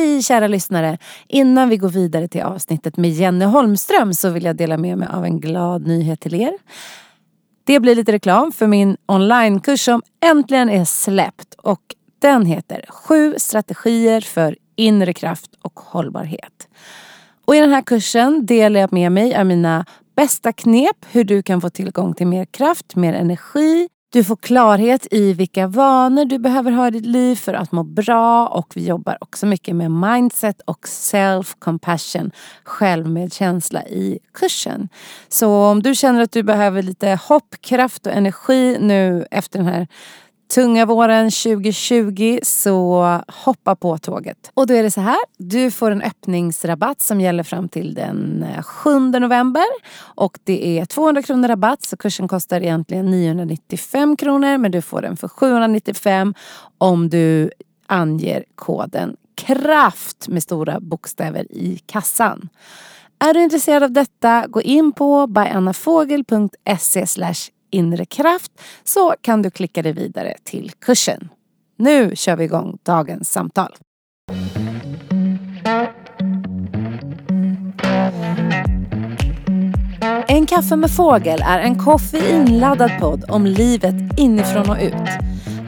[0.00, 0.98] Hej kära lyssnare!
[1.28, 5.08] Innan vi går vidare till avsnittet med Jenny Holmström så vill jag dela med mig
[5.12, 6.52] av en glad nyhet till er.
[7.64, 11.80] Det blir lite reklam för min onlinekurs som äntligen är släppt och
[12.18, 16.68] den heter Sju strategier för inre kraft och hållbarhet.
[17.44, 19.84] Och i den här kursen delar jag med mig av mina
[20.16, 23.88] bästa knep hur du kan få tillgång till mer kraft, mer energi.
[24.12, 27.82] Du får klarhet i vilka vanor du behöver ha i ditt liv för att må
[27.82, 32.30] bra och vi jobbar också mycket med mindset och self-compassion,
[32.64, 34.88] självmedkänsla i kursen.
[35.28, 39.68] Så om du känner att du behöver lite hopp, kraft och energi nu efter den
[39.68, 39.88] här
[40.50, 44.50] tunga våren 2020 så hoppa på tåget.
[44.54, 48.42] Och då är det så här, du får en öppningsrabatt som gäller fram till den
[48.42, 49.64] eh, 7 november.
[50.00, 55.02] Och det är 200 kronor rabatt så kursen kostar egentligen 995 kronor men du får
[55.02, 56.34] den för 795
[56.78, 57.50] om du
[57.86, 62.48] anger koden KRAFT med stora bokstäver i kassan.
[63.18, 67.06] Är du intresserad av detta, gå in på byannafogel.se
[67.70, 68.52] inre kraft
[68.84, 71.28] så kan du klicka dig vidare till kursen.
[71.76, 73.76] Nu kör vi igång dagens samtal.
[80.28, 85.08] En kaffe med fågel är en koffeinladdad podd om livet inifrån och ut.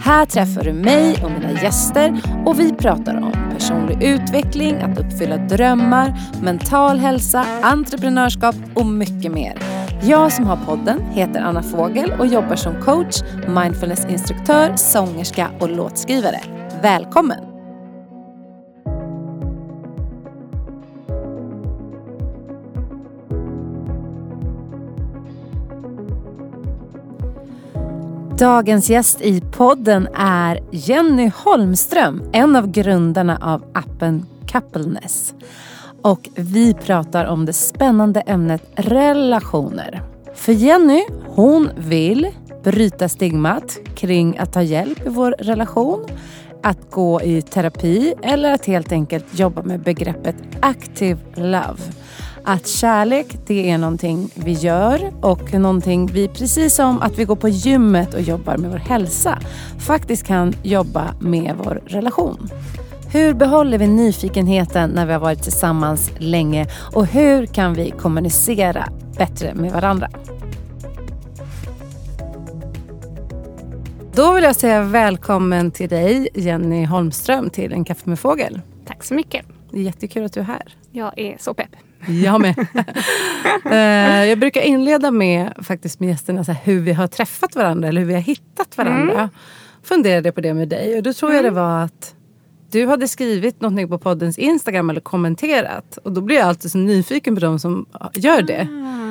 [0.01, 5.37] Här träffar du mig och mina gäster och vi pratar om personlig utveckling, att uppfylla
[5.37, 9.72] drömmar, mental hälsa, entreprenörskap och mycket mer.
[10.05, 16.41] Jag som har podden heter Anna Fågel och jobbar som coach, mindfulnessinstruktör, sångerska och låtskrivare.
[16.83, 17.39] Välkommen!
[28.39, 35.35] Dagens gäst i podden är Jenny Holmström, en av grundarna av appen Coupleness.
[36.03, 40.03] Och vi pratar om det spännande ämnet relationer.
[40.35, 42.29] För Jenny, hon vill
[42.65, 46.05] bryta stigmat kring att ta hjälp i vår relation,
[46.63, 51.79] att gå i terapi eller att helt enkelt jobba med begreppet active love.
[52.45, 57.37] Att kärlek, det är någonting vi gör och någonting vi, precis som att vi går
[57.37, 59.39] på gymmet och jobbar med vår hälsa,
[59.79, 62.49] faktiskt kan jobba med vår relation.
[63.13, 68.89] Hur behåller vi nyfikenheten när vi har varit tillsammans länge och hur kan vi kommunicera
[69.19, 70.11] bättre med varandra?
[74.15, 78.61] Då vill jag säga välkommen till dig Jenny Holmström till En kaffe med fågel.
[78.87, 79.47] Tack så mycket.
[79.71, 80.77] Det är jättekul att du är här.
[80.91, 81.71] Jag är så pepp.
[82.07, 82.67] Jag med.
[83.65, 87.89] Eh, jag brukar inleda med faktiskt med gästerna så här, hur vi har träffat varandra
[87.89, 89.15] eller hur vi har hittat varandra.
[89.15, 89.29] Mm.
[89.83, 91.63] Funderade på det med dig och då tror jag det mm.
[91.63, 92.15] var att
[92.73, 95.99] du hade skrivit någonting på poddens Instagram eller kommenterat.
[96.05, 98.69] Och då blir jag alltid så nyfiken på de som gör det.
[98.71, 99.03] Ah.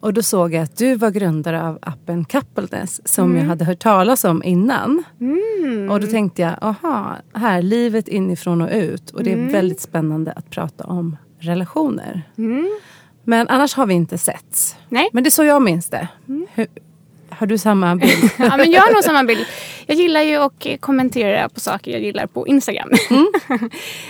[0.00, 3.36] Och då såg jag att du var grundare av appen Coupleness som mm.
[3.36, 5.04] jag hade hört talas om innan.
[5.20, 5.90] Mm.
[5.90, 9.10] Och då tänkte jag, aha, här, livet inifrån och ut.
[9.10, 9.52] Och det är mm.
[9.52, 12.22] väldigt spännande att prata om relationer.
[12.38, 12.68] Mm.
[13.24, 14.76] Men annars har vi inte setts.
[14.88, 15.08] Nej.
[15.12, 16.08] Men det är så jag minns det.
[16.28, 16.46] Mm.
[16.54, 16.66] Hur,
[17.38, 18.30] har du samma bild?
[18.38, 19.46] ja, men jag har nog samma bild.
[19.86, 22.90] Jag gillar ju att kommentera på saker jag gillar på Instagram.
[23.10, 23.26] Mm.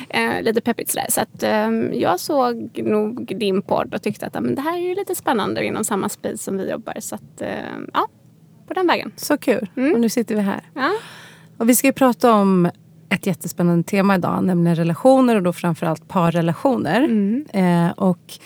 [0.38, 1.06] eh, lite peppigt sådär.
[1.08, 1.70] Så att, eh,
[2.00, 5.64] jag såg nog din podd och tyckte att men det här är ju lite spännande
[5.64, 6.94] inom samma space som vi jobbar.
[7.00, 7.48] Så att, eh,
[7.92, 8.08] ja,
[8.68, 9.12] på den vägen.
[9.16, 9.68] Så kul.
[9.76, 9.92] Mm.
[9.94, 10.60] Och nu sitter vi här.
[10.74, 10.92] Ja.
[11.58, 12.70] Och vi ska ju prata om
[13.08, 17.04] ett jättespännande tema idag, nämligen relationer och då framförallt parrelationer.
[17.04, 17.46] Mm.
[17.52, 18.38] Eh, och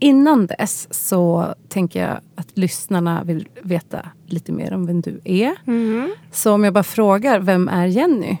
[0.00, 5.56] Innan dess så tänker jag att lyssnarna vill veta lite mer om vem du är.
[5.66, 6.14] Mm.
[6.32, 8.36] Så om jag bara frågar, vem är Jenny?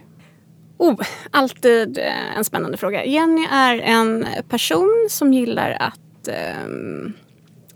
[0.76, 3.04] Oh, alltid eh, en spännande fråga.
[3.04, 7.12] Jenny är en person som gillar att eh,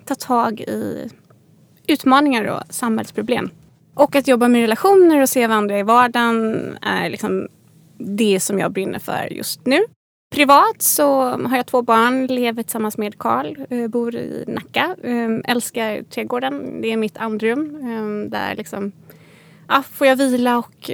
[0.04, 1.09] ta tag i
[1.87, 3.50] utmaningar och samhällsproblem.
[3.94, 7.48] Och att jobba med relationer och se varandra i vardagen är liksom
[7.98, 9.78] det som jag brinner för just nu.
[10.32, 14.97] Privat så har jag två barn, lever tillsammans med Karl, eh, bor i Nacka.
[15.03, 17.77] Eh, älskar trädgården, det är mitt andrum.
[17.77, 18.92] Eh, där liksom,
[19.68, 20.91] ja, får jag vila och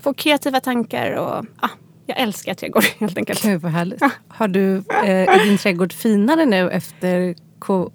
[0.00, 1.10] få kreativa tankar.
[1.12, 1.68] Och, ja,
[2.06, 3.42] jag älskar trädgård helt enkelt.
[3.42, 4.00] Gud vad härligt.
[4.00, 4.10] Ja.
[4.28, 7.34] Har du, är din trädgård finare nu efter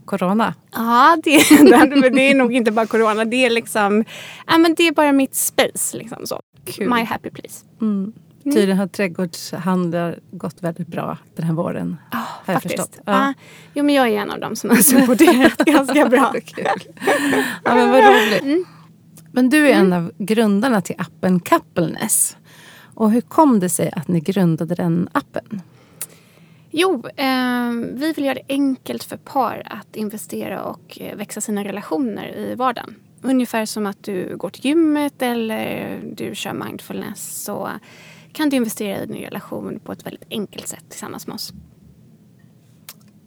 [0.05, 0.53] corona?
[0.71, 1.31] Ja, det,
[2.09, 3.25] det är nog inte bara corona.
[3.25, 4.05] Det är liksom,
[4.47, 5.97] ja, men det är bara mitt space.
[5.97, 6.41] Liksom så.
[6.79, 7.65] My happy place.
[7.81, 8.13] Mm.
[8.49, 8.55] Mm.
[8.55, 11.97] Tydligen har trädgårdshandlar gått väldigt bra den här våren.
[12.11, 12.99] Oh, har jag faktiskt.
[13.05, 13.13] Ja.
[13.13, 13.33] Ah,
[13.73, 16.33] jo, men jag är en av dem som har supporterat ganska bra.
[17.63, 18.41] ja, men vad roligt.
[18.41, 18.65] Mm.
[19.31, 22.37] Men du är en av grundarna till appen Coupleness.
[22.93, 25.61] Och hur kom det sig att ni grundade den appen?
[26.71, 31.63] Jo, eh, vi vill göra det enkelt för par att investera och eh, växa sina
[31.63, 32.95] relationer i vardagen.
[33.21, 37.69] Ungefär som att du går till gymmet eller du kör mindfulness så
[38.33, 41.53] kan du investera i din relation på ett väldigt enkelt sätt tillsammans med oss.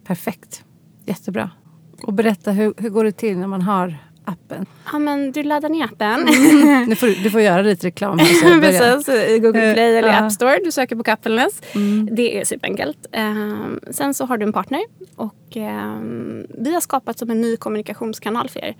[0.03, 0.63] Perfekt.
[1.05, 1.49] Jättebra.
[2.03, 4.65] Och berätta, hur, hur går det till när man har appen?
[4.91, 6.27] Ja, men du laddar ner appen.
[6.27, 6.89] Mm.
[6.89, 8.17] Du, får, du får göra lite reklam.
[8.17, 10.59] Precis, i Google Play eller uh, App Store.
[10.63, 11.61] Du söker på Coupleness.
[11.75, 12.09] Mm.
[12.15, 13.05] Det är superenkelt.
[13.17, 14.81] Um, sen så har du en partner
[15.15, 18.75] och um, vi har skapat som en ny kommunikationskanal för er.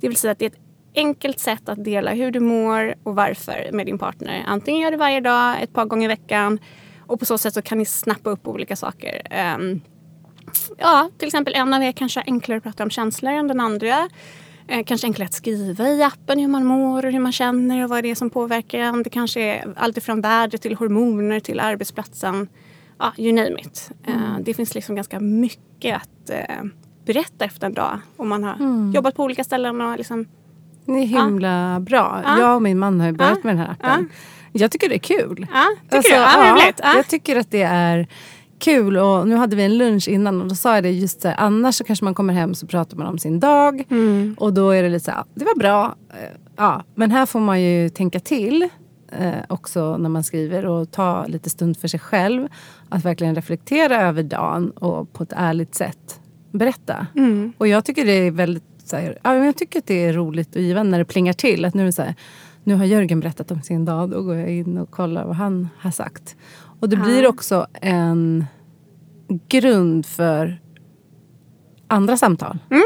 [0.00, 0.67] Det vill säga att det är ett
[0.98, 4.44] enkelt sätt att dela hur du mår och varför med din partner.
[4.46, 6.58] Antingen gör du varje dag, ett par gånger i veckan
[7.06, 9.22] och på så sätt så kan ni snappa upp olika saker.
[9.56, 9.80] Um,
[10.78, 13.60] ja, till exempel en av er kanske har enklare att prata om känslor än den
[13.60, 14.08] andra.
[14.68, 17.90] Eh, kanske enklare att skriva i appen hur man mår och hur man känner och
[17.90, 19.02] vad det är som påverkar en.
[19.02, 22.48] Det kanske är allt från vädret till hormoner till arbetsplatsen.
[22.98, 23.90] Ja, you name it.
[24.06, 24.44] Eh, mm.
[24.44, 26.64] det finns liksom ganska mycket att eh,
[27.04, 28.92] berätta efter en dag om man har mm.
[28.92, 30.26] jobbat på olika ställen och liksom
[30.94, 31.80] det är himla ja.
[31.80, 32.22] bra.
[32.24, 32.38] Ja.
[32.40, 33.46] Jag och min man har ju börjat ja.
[33.46, 34.08] med den här appen.
[34.52, 35.36] Jag tycker det är kul.
[35.36, 36.16] Tycker alltså, du?
[36.16, 38.08] Ja, ja, Jag tycker att det är
[38.58, 38.96] kul.
[38.96, 41.36] Och nu hade vi en lunch innan och då sa jag det just så här,
[41.38, 43.84] annars så kanske man kommer hem så pratar man om sin dag.
[43.90, 44.36] Mm.
[44.38, 45.94] Och då är det lite så här, det var bra.
[46.10, 48.68] Eh, ja, men här får man ju tänka till.
[49.12, 52.48] Eh, också när man skriver och ta lite stund för sig själv.
[52.88, 56.20] Att verkligen reflektera över dagen och på ett ärligt sätt
[56.50, 57.06] berätta.
[57.16, 57.52] Mm.
[57.58, 60.56] Och jag tycker det är väldigt så här, ja, jag tycker att det är roligt
[60.56, 61.64] och givande när det plingar till.
[61.64, 62.14] Att nu så här,
[62.64, 64.10] nu har Jörgen berättat om sin dag.
[64.10, 66.36] Då går jag in och kollar vad han har sagt.
[66.80, 67.02] Och det ja.
[67.02, 68.44] blir också en
[69.48, 70.60] grund för
[71.86, 72.58] andra samtal.
[72.70, 72.82] Mm.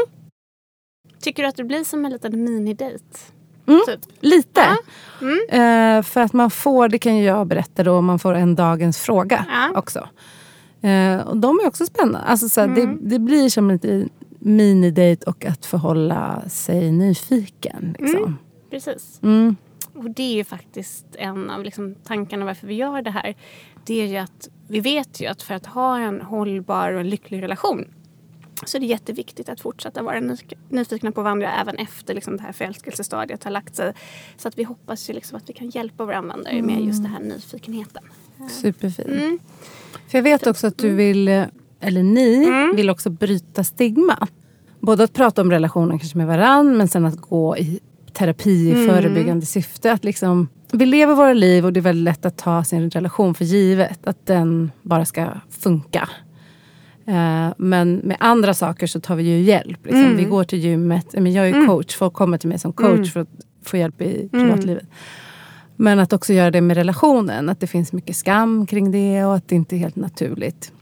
[1.21, 3.33] Tycker du att det blir som en liten minidejt?
[3.67, 3.99] Mm, typ.
[4.19, 4.61] Lite.
[4.61, 4.77] Ja.
[5.21, 5.97] Mm.
[5.97, 9.45] Uh, för att man får, det kan jag berätta då, man får en dagens fråga
[9.49, 9.79] ja.
[9.79, 9.99] också.
[10.83, 12.19] Uh, och de är också spännande.
[12.19, 12.75] Alltså, så mm.
[12.75, 14.09] det, det, blir som en liten
[14.43, 17.95] minidejt och att förhålla sig nyfiken.
[17.99, 18.23] Liksom.
[18.23, 18.35] Mm,
[18.69, 19.19] precis.
[19.23, 19.55] Mm.
[19.93, 23.35] Och det är ju faktiskt en av liksom tankarna varför vi gör det här.
[23.85, 27.09] Det är ju att vi vet ju att för att ha en hållbar och en
[27.09, 27.85] lycklig relation
[28.65, 30.19] så är det jätteviktigt att fortsätta vara
[30.69, 33.93] nyfikna på varandra även efter liksom det här förälskelsestadiet har lagt sig.
[34.37, 36.65] Så att vi hoppas ju liksom att vi kan hjälpa våra användare mm.
[36.65, 38.03] med just den här nyfikenheten.
[38.49, 39.07] Superfint.
[39.07, 39.39] Mm.
[40.07, 40.97] För jag vet också att du mm.
[40.97, 41.45] vill,
[41.83, 42.75] eller ni mm.
[42.75, 44.27] vill också bryta stigma.
[44.79, 47.79] Både att prata om relationen kanske med varann men sen att gå i
[48.13, 48.87] terapi i mm.
[48.87, 49.91] förebyggande syfte.
[49.91, 53.33] Att liksom, vi lever våra liv och det är väldigt lätt att ta sin relation
[53.33, 54.07] för givet.
[54.07, 56.09] Att den bara ska funka.
[57.07, 59.85] Uh, men med andra saker så tar vi ju hjälp.
[59.85, 60.03] Liksom.
[60.03, 60.17] Mm.
[60.17, 61.13] Vi går till gymmet.
[61.13, 61.67] Men jag är mm.
[61.67, 61.95] coach.
[61.95, 63.05] Folk kommer till mig som coach mm.
[63.05, 63.29] för att
[63.63, 64.49] få hjälp i mm.
[64.49, 64.85] privatlivet.
[65.75, 67.49] Men att också göra det med relationen.
[67.49, 70.72] Att det finns mycket skam kring det och att det inte är helt naturligt.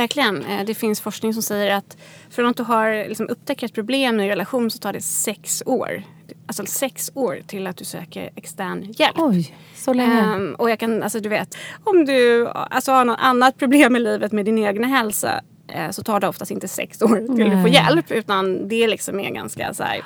[0.00, 0.44] Verkligen.
[0.44, 1.96] Eh, det finns forskning som säger att
[2.30, 5.62] från att du har liksom upptäckt ett problem i en relation så tar det sex
[5.66, 6.02] år.
[6.46, 9.16] Alltså sex år till att du söker extern hjälp.
[9.16, 10.34] Oj, så länge.
[10.34, 13.98] Um, och jag kan, alltså du vet, om du alltså, har något annat problem i
[13.98, 17.62] livet med din egna hälsa eh, så tar det oftast inte sex år till att
[17.62, 18.10] få hjälp.
[18.10, 20.04] Utan det liksom är ganska så här,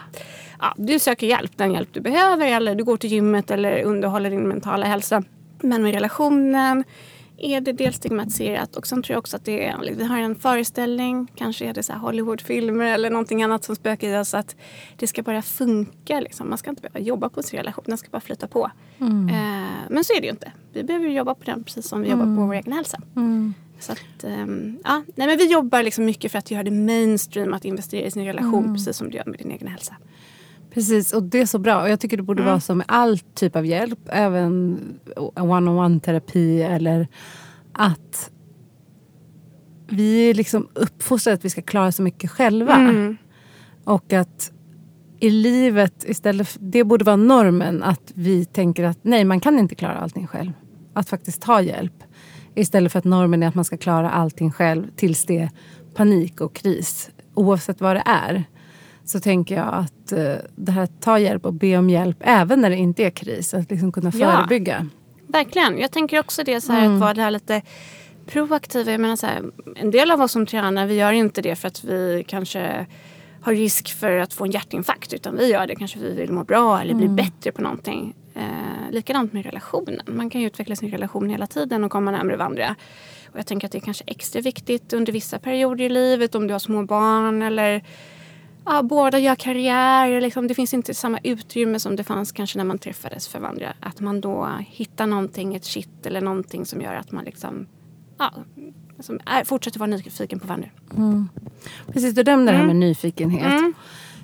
[0.60, 4.30] ja, du söker hjälp, den hjälp du behöver eller du går till gymmet eller underhåller
[4.30, 5.22] din mentala hälsa.
[5.60, 6.84] Men med relationen
[7.36, 10.36] är det dels stigmatiserat och sen tror jag också att det är, vi har en
[10.36, 14.56] föreställning, kanske är det så Hollywoodfilmer eller någonting annat som spökar i oss att
[14.96, 16.20] det ska bara funka.
[16.20, 16.48] Liksom.
[16.48, 18.70] Man ska inte behöva jobba på sin relation, den ska bara flyta på.
[19.00, 19.28] Mm.
[19.28, 20.52] Eh, men så är det ju inte.
[20.72, 22.18] Vi behöver jobba på den precis som vi mm.
[22.18, 22.46] jobbar på mm.
[22.46, 23.00] vår egen hälsa.
[23.16, 23.54] Mm.
[23.80, 27.52] Så att, um, ja, nej, men vi jobbar liksom mycket för att göra det mainstream
[27.52, 28.74] att investera i sin relation mm.
[28.74, 29.96] precis som du gör med din egen hälsa.
[30.74, 31.82] Precis, och det är så bra.
[31.82, 32.52] Och jag tycker det borde mm.
[32.52, 33.98] vara så med all typ av hjälp.
[34.08, 34.80] Även
[35.16, 37.08] one-on-one terapi eller
[37.72, 38.30] att
[39.88, 42.74] vi är liksom uppfostrade att vi ska klara så mycket själva.
[42.74, 43.16] Mm.
[43.84, 44.52] Och att
[45.20, 49.58] i livet istället, för, det borde vara normen att vi tänker att nej, man kan
[49.58, 50.52] inte klara allting själv.
[50.94, 52.04] Att faktiskt ta hjälp.
[52.54, 55.50] Istället för att normen är att man ska klara allting själv tills det är
[55.94, 57.10] panik och kris.
[57.34, 58.44] Oavsett vad det är
[59.04, 62.60] så tänker jag att eh, det här att ta hjälp och be om hjälp även
[62.60, 63.54] när det inte är kris.
[63.54, 64.86] Att liksom kunna förebygga.
[64.90, 65.78] Ja, verkligen.
[65.78, 66.94] Jag tänker också det så här, mm.
[66.94, 67.62] att vara det här lite
[68.26, 68.90] proaktiva.
[68.90, 69.42] Jag menar så här,
[69.76, 72.86] en del av oss som tränar vi gör inte det för att vi kanske
[73.40, 75.12] har risk för att få en hjärtinfarkt.
[75.12, 77.16] Utan vi gör det kanske för att vi vill må bra eller bli mm.
[77.16, 78.14] bättre på någonting.
[78.34, 80.02] Eh, likadant med relationen.
[80.06, 82.76] Man kan ju utveckla sin relation hela tiden och komma närmare varandra.
[83.32, 86.46] Och jag tänker att det är kanske extra viktigt under vissa perioder i livet om
[86.46, 87.82] du har små barn eller
[88.66, 90.20] ja, båda gör karriär.
[90.20, 93.72] Liksom, det finns inte samma utrymme som det fanns kanske när man träffades för varandra.
[93.80, 97.66] Att man då hittar någonting, ett shit eller någonting som gör att man liksom
[98.18, 98.32] ja,
[99.00, 100.68] som är, fortsätter vara nyfiken på varandra.
[101.92, 103.74] Precis, du nämnde det här med nyfikenhet.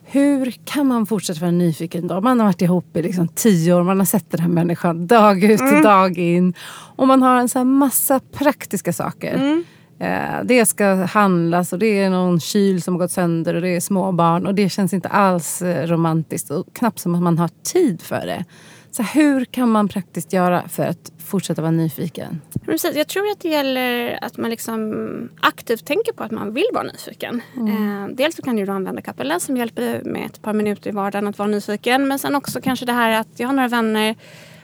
[0.04, 2.20] Hur kan man fortsätta vara nyfiken då?
[2.20, 5.44] Man har varit ihop i liksom tio år, man har sett den här människan dag
[5.44, 6.54] ut och dag in.
[6.97, 9.64] Och man har en så massa praktiska saker.
[10.00, 13.76] Eh, det ska handlas och det är någon kyl som har gått sönder och det
[13.76, 17.38] är små barn och det känns inte alls eh, romantiskt och knappt som att man
[17.38, 18.45] har tid för det.
[18.90, 22.40] Så hur kan man praktiskt göra för att fortsätta vara nyfiken?
[22.64, 22.97] Precis.
[22.97, 26.85] Jag tror att det gäller att man liksom aktivt tänker på att man vill vara
[26.85, 27.42] nyfiken.
[27.57, 31.28] Eh, dels så kan du använda Capella som hjälper med ett par minuter i vardagen
[31.28, 32.09] att vara nyfiken.
[32.09, 34.16] Men sen också kanske det här att jag har några vänner,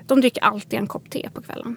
[0.07, 1.76] de dricker alltid en kopp te på kvällen.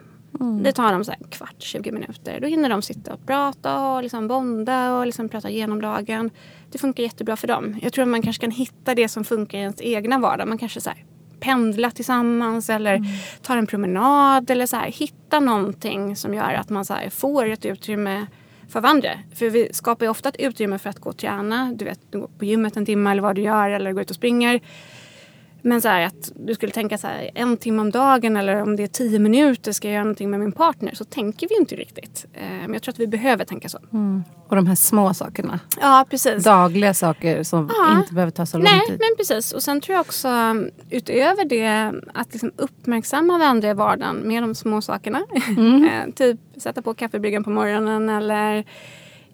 [0.63, 2.39] Det tar dem så kvart, 20 minuter.
[2.41, 6.29] Då hinner de sitta och prata och liksom bonda och liksom prata igenom dagen.
[6.71, 7.79] Det funkar jättebra för dem.
[7.81, 10.47] Jag tror att man kanske kan hitta det som funkar i ens egna vardag.
[10.47, 11.05] Man kanske så här
[11.39, 13.01] pendla tillsammans eller
[13.41, 17.65] tar en promenad eller så här, hitta någonting som gör att man så får ett
[17.65, 18.25] utrymme
[18.69, 19.09] för varandra.
[19.35, 21.71] För vi skapar ju ofta ett utrymme för att gå och träna.
[21.75, 24.09] Du vet, du går på gymmet en timme eller vad du gör eller går ut
[24.09, 24.59] och springer.
[25.61, 28.75] Men så här, att du skulle tänka så här, en timme om dagen eller om
[28.75, 30.95] det är tio minuter ska jag göra någonting med min partner.
[30.95, 32.25] Så tänker vi inte riktigt.
[32.33, 33.77] Eh, Men jag tror att vi behöver tänka så.
[34.47, 35.59] Och de här små sakerna.
[35.81, 36.43] Ja, precis.
[36.43, 37.97] Dagliga saker som Ja.
[37.99, 38.99] inte behöver ta så lång Nej, tid.
[38.99, 39.51] men precis.
[39.51, 40.29] Och sen tror jag också
[40.89, 45.21] utöver det att liksom uppmärksamma varandra i vardagen med de små sakerna.
[45.89, 48.63] Eh, typ sätta på kaffebryggan på morgonen eller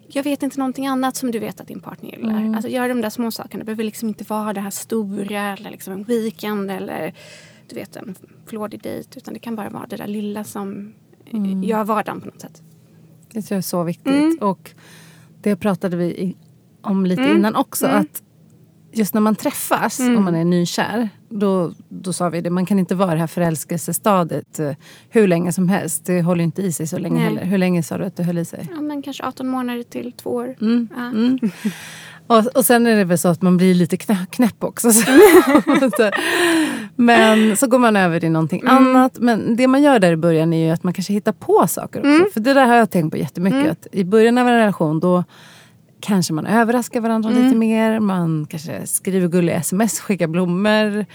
[0.08, 2.54] jag vet inte någonting annat som du vet att din partner gillar.
[2.56, 3.58] Alltså göra de där små sakerna.
[3.58, 7.14] Det behöver liksom inte vara det här stora eller liksom en weekend eller
[7.68, 8.14] du vet en
[8.46, 9.18] flådig dejt.
[9.18, 10.92] Utan det kan bara vara det där lilla som
[11.30, 11.62] mm.
[11.62, 12.62] gör vardagen på något sätt.
[13.32, 14.06] Det tror jag är så viktigt.
[14.06, 14.38] Mm.
[14.40, 14.70] Och
[15.42, 16.36] det pratade vi
[16.80, 17.86] om lite innan också.
[17.86, 18.00] Mm.
[18.00, 18.22] Att
[18.92, 21.08] just när man träffas och man är nykär.
[21.28, 24.72] Då, då sa vi det, man kan inte vara i det här förälskelsestadiet eh,
[25.08, 26.06] hur länge som helst.
[26.06, 27.24] Det håller inte i sig så länge Nej.
[27.24, 27.44] heller.
[27.44, 28.68] Hur länge sa du att det höll i sig?
[28.74, 30.56] Ja, men kanske 18 månader till två år.
[30.60, 30.88] Mm.
[30.96, 31.06] Ja.
[31.06, 31.38] Mm.
[32.28, 34.92] Och, och sen är det väl så att man blir lite knä, knäpp också.
[34.92, 35.10] Så,
[36.96, 39.18] men så går man över i någonting annat.
[39.18, 42.00] Men det man gör där i början är ju att man kanske hittar på saker
[42.00, 42.32] också.
[42.32, 43.70] För det där har jag tänkt på jättemycket.
[43.70, 45.24] Att I början av en relation då
[46.00, 48.00] kanske man överraskar varandra lite mer.
[48.00, 51.06] Man kanske skriver gulliga sms, skickar blommor.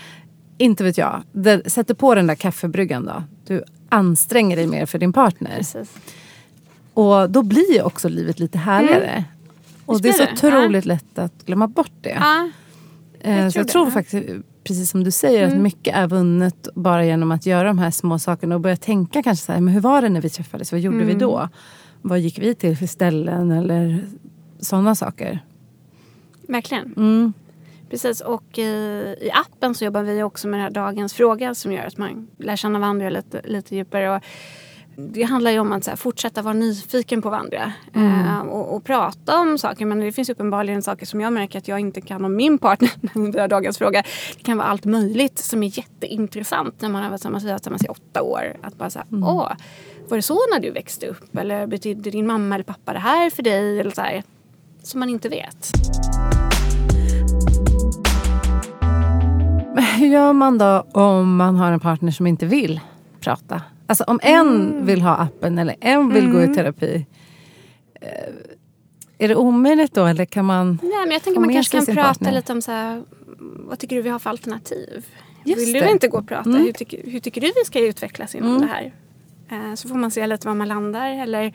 [0.57, 1.23] Inte vet jag.
[1.31, 3.23] Det, sätter på den där kaffebryggan då.
[3.47, 5.57] Du anstränger dig mer för din partner.
[5.57, 5.93] Precis.
[6.93, 9.23] Och då blir ju också livet lite härligare.
[9.85, 12.17] Och Visst det är så otroligt lätt att glömma bort det.
[12.19, 12.49] Ja,
[13.23, 13.91] Eh, jag så jag tror det.
[13.91, 14.25] faktiskt,
[14.63, 18.19] precis som du säger, att mycket är vunnet bara genom att göra de här små
[18.19, 20.71] sakerna och börja tänka kanske så här, men hur var det när vi träffades?
[20.71, 21.49] Vad gjorde vi då?
[22.01, 24.05] Vad gick vi till för ställen eller
[24.61, 25.41] sådana saker?
[26.51, 26.93] verkligen.
[26.97, 27.33] Mm.
[27.89, 28.61] Precis, och i,
[29.21, 32.27] i appen så jobbar vi också med den här dagens fråga som gör att man
[32.37, 34.15] lär känna varandra lite, lite djupare.
[34.15, 34.21] Och
[34.95, 38.83] det handlar ju om att så här, fortsätta vara nyfiken på varandra eh, och, och
[38.83, 39.85] prata om saker.
[39.85, 42.91] Men det finns uppenbarligen saker som jag märker att jag inte kan om min partner
[43.01, 44.03] när vi har dagens fråga.
[44.37, 47.53] Det kan vara allt möjligt som är jätteintressant när man har varit tillsammans, vi har
[47.53, 48.57] varit tillsammans i åtta år.
[48.61, 49.51] Att bara säga, åh,
[50.09, 51.37] var det så när du växte upp?
[51.37, 53.79] Eller betydde din mamma eller pappa det här för dig?
[53.79, 54.23] Eller så här,
[54.83, 55.71] som man inte vet.
[59.97, 62.79] Hur gör man då om man har en partner som inte vill
[63.19, 63.61] prata?
[63.87, 67.05] Alltså om en vill ha appen eller en vill gå i terapi.
[68.01, 68.07] Eh,
[69.17, 70.79] är det omöjligt då eller kan man?
[70.81, 72.31] Nej, men jag tänker man kanske kan prata partner.
[72.31, 73.03] lite om så här,
[73.39, 75.05] vad tycker du vi har för alternativ?
[75.45, 75.79] Just Vill det.
[75.79, 75.87] Mm.
[75.87, 76.49] du inte gå och prata?
[76.49, 78.93] Hur, tycker, hur tycker du vi ska utvecklas inom det här?
[79.49, 81.09] Eh, så får man se lite var man landar.
[81.09, 81.53] Eller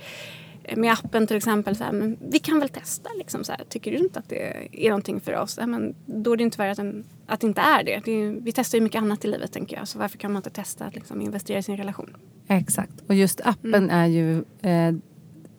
[0.77, 3.11] med appen till exempel, så här, men vi kan väl testa.
[3.19, 3.65] Liksom, så här.
[3.69, 5.57] Tycker du inte att det är någonting för oss?
[5.61, 8.01] Ja, men då är det inte värre att, den, att det inte är det.
[8.05, 9.89] det är, vi testar ju mycket annat i livet tänker jag.
[9.89, 12.17] Så varför kan man inte testa att liksom, investera i sin relation?
[12.49, 12.93] Exakt.
[13.09, 13.91] Och just appen Mm.
[13.91, 14.95] är ju eh,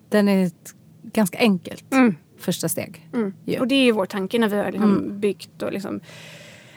[0.09, 2.15] den är ett ganska enkelt Mm.
[2.37, 3.09] första steg.
[3.45, 3.59] Ja.
[3.59, 5.99] Och det är ju vår tanke när vi har liksom byggt och liksom,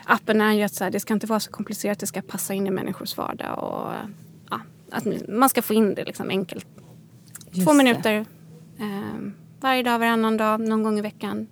[0.04, 2.54] appen är ju att så här, det ska inte vara så komplicerat, det ska passa
[2.54, 3.92] in i människors vardag och
[4.50, 4.60] ja,
[4.90, 6.66] att man ska få in det liksom enkelt.
[7.50, 8.24] Just Två minuter
[8.78, 8.86] eh,
[9.60, 11.46] varje dag, varannan dag, någon gång i veckan.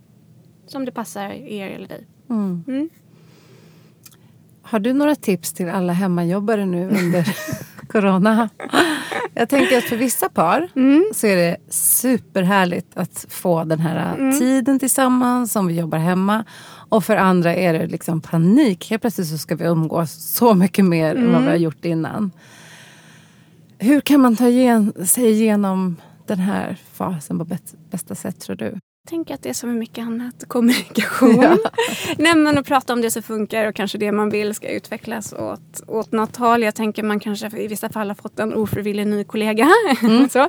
[0.66, 2.06] Som det passar er eller dig.
[2.30, 2.64] Mm.
[2.68, 2.88] Mm.
[4.62, 7.36] Har du några tips till alla hemmajobbare nu under
[7.88, 8.48] corona?
[9.34, 11.04] Jag tänker att för vissa par Mm.
[11.14, 14.38] så är det superhärligt att få den här Mm.
[14.38, 16.44] tiden tillsammans som vi jobbar hemma.
[16.90, 18.90] Och för andra är det liksom panik.
[18.90, 21.32] Helt plötsligt så ska vi umgås så mycket mer än Mm.
[21.32, 22.30] vad vi har gjort innan.
[23.78, 28.56] Hur kan man ta igen, sig igenom den här fasen på bäst- bästa sätt tror
[28.56, 28.78] du?
[29.08, 31.42] tänker att det är som med mycket annat, kommunikation.
[31.42, 31.56] Ja.
[32.18, 35.32] Nej, men att prata om det som funkar och kanske det man vill ska utvecklas
[35.32, 36.62] åt, åt något håll.
[36.62, 39.68] Jag tänker man kanske i vissa fall har fått en ofrivillig ny kollega.
[40.02, 40.28] Mm.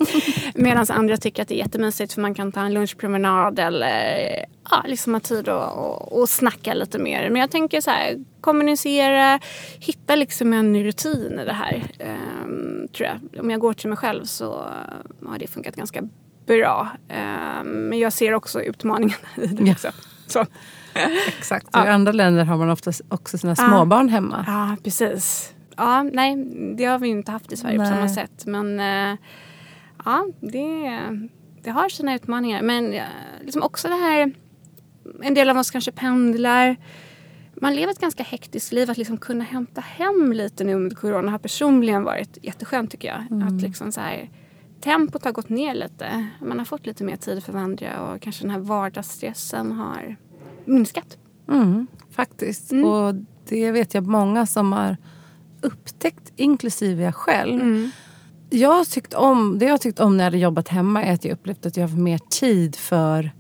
[0.56, 4.84] Medan andra tycker att det är jättemysigt för man kan ta en lunchpromenad eller ja,
[4.88, 7.30] liksom ha tid att och, och snacka lite mer.
[7.30, 9.40] Men jag tänker så här, kommunicera,
[9.80, 11.84] hitta liksom en rutin i det här.
[12.46, 13.42] Um, tror jag.
[13.42, 14.66] Om jag går till mig själv så
[15.26, 16.02] har det funkat ganska
[16.46, 16.88] bra.
[17.10, 19.64] Um, men jag ser också utmaningarna i det.
[19.64, 19.72] Ja.
[19.72, 19.92] Också.
[20.28, 20.46] Så.
[21.28, 21.68] Exakt.
[21.72, 21.86] Ja.
[21.86, 24.44] I andra länder har man ofta också sina småbarn hemma.
[24.48, 25.54] Ja, precis.
[25.78, 26.36] Ja, nej,
[26.78, 27.90] det har vi inte haft i Sverige nej.
[27.90, 28.46] på samma sätt.
[28.46, 29.18] Men uh,
[30.06, 31.00] ja, det,
[31.64, 32.62] det har sina utmaningar.
[32.62, 33.02] Men uh,
[33.42, 34.34] liksom också det här
[35.24, 36.78] en del av oss kanske pendlar.
[37.62, 38.92] Man lever ett ganska hektiskt liv.
[38.92, 43.32] Att liksom kunna hämta hem lite nu under corona har personligen varit jätteskönt tycker jag.
[43.32, 43.48] Mm.
[43.48, 44.30] Att liksom så här,
[44.82, 46.28] tempot har gått ner lite.
[46.42, 50.16] Man har fått lite mer tid för varandra och kanske den här vardagsstressen har
[50.66, 51.18] minskat.
[51.48, 52.72] Mm, faktiskt.
[52.72, 52.86] Mm.
[52.86, 53.16] Och
[53.48, 54.98] det vet jag många som har
[55.62, 57.62] upptäckt, inklusive jag själv.
[57.62, 57.92] Mm.
[58.50, 61.14] Jag har tyckt om, det jag har tyckt om när jag hade jobbat hemma är
[61.14, 63.32] att jag upplevt att jag har mer tid för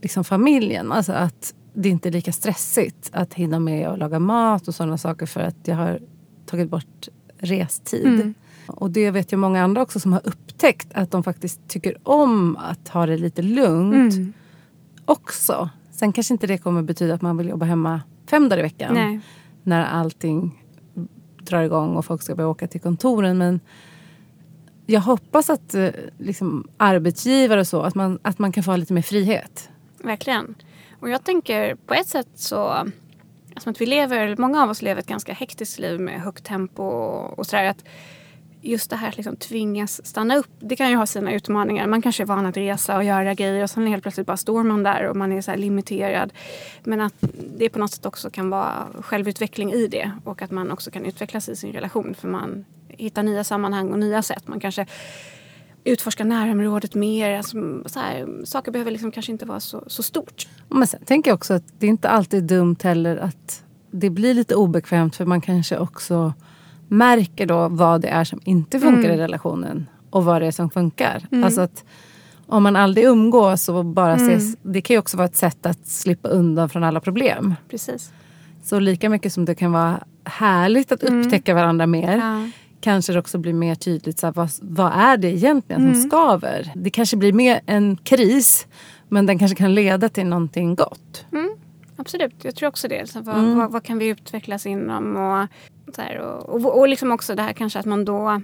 [0.00, 0.92] liksom familjen.
[0.92, 4.98] Alltså att det inte är lika stressigt att hinna med att laga mat och sådana
[4.98, 6.00] saker för att jag har
[6.46, 8.06] tagit bort restid.
[8.06, 8.34] Mm.
[8.66, 12.56] Och det vet jag många andra också som har upptäckt att de faktiskt tycker om
[12.56, 14.32] att ha det lite lugnt mm.
[15.04, 15.70] också.
[15.90, 18.94] Sen kanske inte det kommer betyda att man vill jobba hemma fem dagar i veckan.
[18.94, 19.20] Nej.
[19.62, 20.62] När allting
[21.38, 23.38] drar igång och folk ska börja åka till kontoren.
[23.38, 23.60] Men
[24.86, 25.88] jag hoppas att eh,
[26.18, 29.70] liksom, arbetsgivare och så, att man, att man kan få ha lite mer frihet.
[30.04, 30.54] Verkligen.
[31.02, 32.68] Och jag tänker på ett sätt så
[33.54, 36.82] alltså att vi lever, många av oss lever ett ganska hektiskt liv med högt tempo
[36.82, 37.64] och, och sådär.
[37.64, 37.84] Att
[38.60, 41.86] just det här att liksom tvingas stanna upp, det kan ju ha sina utmaningar.
[41.86, 44.62] Man kanske är van att resa och göra grejer och sen helt plötsligt bara står
[44.62, 46.32] man där och man är så limiterad.
[46.82, 47.14] Men att
[47.56, 51.04] det på något sätt också kan vara självutveckling i det och att man också kan
[51.04, 54.48] utvecklas i sin relation för man hittar nya sammanhang och nya sätt.
[54.48, 54.86] Man kanske
[55.84, 57.36] utforska närområdet mer.
[57.36, 60.48] Alltså, så här, saker behöver liksom kanske inte vara så, så stort.
[60.68, 64.34] Men sen tänker jag också att det är inte alltid dumt heller att det blir
[64.34, 66.32] lite obekvämt för man kanske också
[66.88, 69.14] märker då vad det är som inte funkar mm.
[69.14, 71.26] i relationen och vad det är som funkar.
[71.32, 71.44] Mm.
[71.44, 71.84] Alltså att
[72.46, 74.28] om man aldrig umgås och bara mm.
[74.28, 77.54] ses, det kan ju också vara ett sätt att slippa undan från alla problem.
[77.68, 78.12] Precis.
[78.62, 81.20] Så lika mycket som det kan vara härligt att mm.
[81.20, 82.48] upptäcka varandra mer ja
[82.82, 85.94] kanske det också blir mer tydligt så här, vad, vad är det egentligen mm.
[85.94, 86.72] som skaver.
[86.74, 88.66] Det kanske blir mer en kris
[89.08, 91.26] men den kanske kan leda till någonting gott.
[91.32, 91.50] Mm.
[91.96, 93.10] Absolut, jag tror också det.
[93.10, 93.58] Så vad, mm.
[93.58, 95.16] vad, vad, kan vi utvecklas inom?
[95.16, 95.48] Och,
[95.94, 98.42] så här, och, och, och liksom också det här kanske att man då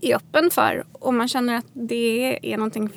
[0.00, 2.90] är öppen för om man känner att det är någonting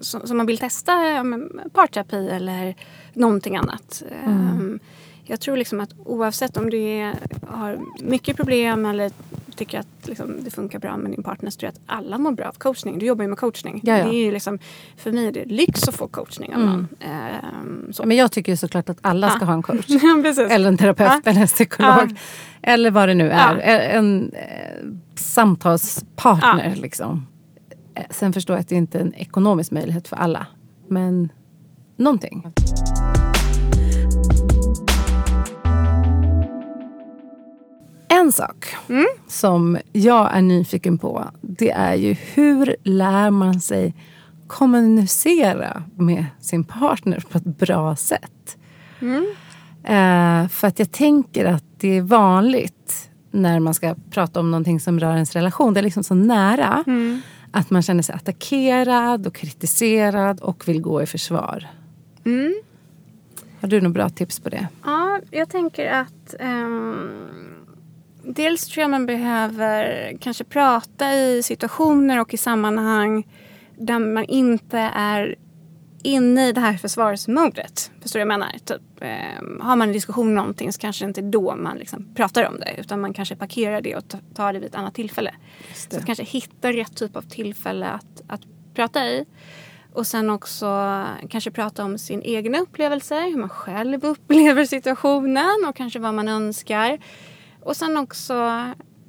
[0.00, 1.24] som, som man vill testa,
[1.72, 2.74] parterapi eller
[3.12, 4.02] någonting annat.
[4.24, 4.48] Mm.
[4.48, 4.80] Um,
[5.24, 7.14] jag tror liksom att oavsett om du är,
[7.46, 9.10] har mycket problem eller
[9.56, 12.32] tycker att liksom, det funkar bra med din partner så tror jag att alla mår
[12.32, 12.98] bra av coachning.
[12.98, 13.80] Du jobbar ju med coachning.
[13.84, 14.04] Jaja.
[14.04, 14.58] Det är liksom,
[14.96, 16.72] för mig är det lyx att få coachning av mm.
[16.72, 16.88] någon.
[17.00, 18.06] Ehm, så.
[18.06, 19.86] Men jag tycker såklart att alla ska ha en coach.
[20.50, 22.18] eller en terapeut eller en psykolog.
[22.62, 23.58] Eller vad det nu är.
[23.58, 24.84] En, eh,
[25.16, 27.26] samtalspartner liksom.
[27.94, 30.46] Eh, sen förstår jag att det inte är en ekonomisk möjlighet för alla.
[30.88, 31.28] Men
[31.96, 32.46] någonting.
[38.08, 39.06] En sak mm.
[39.26, 43.94] som jag är nyfiken på det är ju hur lär man sig
[44.46, 48.56] kommunicera med sin partner på ett bra sätt?
[49.00, 49.24] Mm.
[49.84, 54.80] Uh, för att jag tänker att det är vanligt när man ska prata om någonting
[54.80, 55.74] som rör ens relation.
[55.74, 57.20] Det är liksom så nära mm.
[57.50, 61.66] att man känner sig attackerad och kritiserad och vill gå i försvar.
[62.24, 62.54] Mm.
[63.60, 64.68] Har du några bra tips på det?
[64.84, 67.53] Ja, jag tänker att um
[68.26, 73.26] dels tror jag man behöver kanske prata i situationer och i sammanhang
[73.78, 75.36] där man inte är
[76.02, 77.90] inne i det här försvarsmodet.
[78.02, 78.58] Förstår du vad jag menar?
[78.64, 81.76] Typ, eh, har man en diskussion om någonting så kanske det inte är då man
[81.76, 84.94] liksom pratar om det utan man kanske parkerar det och tar det vid ett annat
[84.94, 85.34] tillfälle.
[85.74, 88.40] Så att kanske hitta rätt typ av tillfälle att, att
[88.74, 89.24] prata i.
[89.92, 90.66] Och sen också
[91.30, 96.28] kanske prata om sin egna upplevelse, hur man själv upplever situationen och kanske vad man
[96.28, 96.98] önskar.
[97.64, 98.34] Och sen också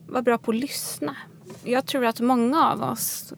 [0.07, 1.15] vara bra på att lyssna.
[1.63, 3.33] Jag tror att många av oss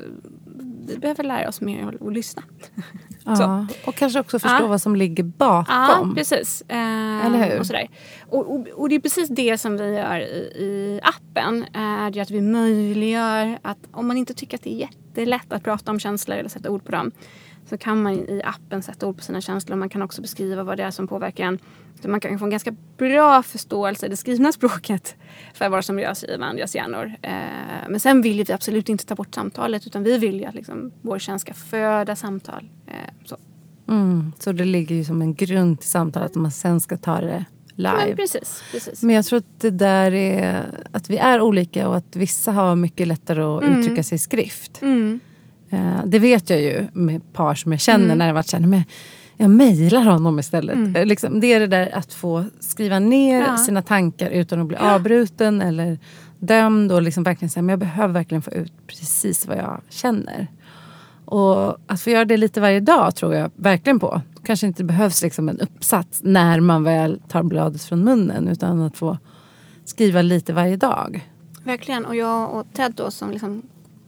[0.87, 2.43] vi behöver lära oss mer att lyssna.
[3.25, 4.67] Ja, och kanske också förstå ja.
[4.67, 5.75] vad som ligger bakom.
[5.75, 6.63] Ja, precis.
[6.67, 7.59] Eh, Eller hur?
[7.59, 7.89] Och, sådär.
[8.29, 11.65] Och, och, och, det är precis det som vi gör i, i appen.
[11.73, 15.63] Är det att vi möjliggör att om man inte tycker att det är jättelätt att
[15.63, 17.11] prata om känslor eller sätta ord på dem
[17.69, 19.75] så kan man i appen sätta ord på sina känslor.
[19.75, 21.59] Man kan också beskriva vad det är som påverkar en.
[22.01, 25.15] Så man kan få en ganska bra förståelse i det skrivna språket
[25.53, 27.11] för vad som rör sig i varandras hjärnor.
[27.21, 27.31] Eh,
[27.89, 30.91] men sen vill vi absolut inte ta bort samtalet utan vi vill ju att liksom,
[31.01, 32.69] vår tjänst ska föda samtal.
[32.87, 32.93] Eh,
[33.25, 33.37] så.
[33.89, 37.21] Mm, så det ligger ju som en grund till samtalet att man sen ska ta
[37.21, 38.05] det live.
[38.07, 39.03] Men precis, precis.
[39.03, 42.75] Men jag tror att det där är att vi är olika och att vissa har
[42.75, 43.79] mycket lättare att Mm.
[43.79, 44.81] uttrycka sig i skrift.
[44.81, 45.19] Mm.
[45.69, 48.17] Eh, det vet jag ju med par som jag känner Mm.
[48.17, 48.83] när jag varit känner men
[49.37, 50.75] jag mejlar honom istället.
[50.75, 50.95] Mm.
[50.95, 53.57] Eh, Liksom, det är det där att få skriva ner Ja.
[53.57, 55.99] sina tankar utan att bli avbruten eller
[56.39, 60.47] dömd och liksom verkligen säga men jag behöver verkligen få ut precis vad jag känner.
[61.25, 64.21] Och att få göra det lite varje dag tror jag verkligen på.
[64.43, 68.97] Kanske inte behövs liksom en uppsats när man väl tar bladet från munnen utan att
[68.97, 69.17] få
[69.85, 71.29] skriva lite varje dag.
[71.63, 72.05] Verkligen.
[72.05, 73.61] Och jag och Ted då som liksom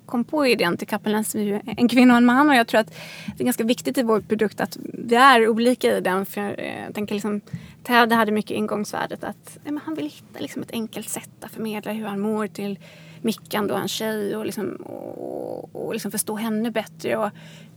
[0.10, 2.82] kom på idén till Kappelens, vi är en kvinna och en man och jag tror
[2.82, 2.94] att
[3.38, 6.26] det är ganska viktigt i vår produkt att vi är olika i den.
[6.26, 7.42] För eh, jag tänker liksom,
[7.84, 11.52] Ted hade mycket ingångsvärdet att nej, men han vill hitta liksom ett enkelt sätt att
[11.52, 12.80] förmedla hur han mår till
[13.22, 17.18] Mickan då, en tjej och, liksom, och, och liksom förstå henne bättre.
[17.18, 17.30] Och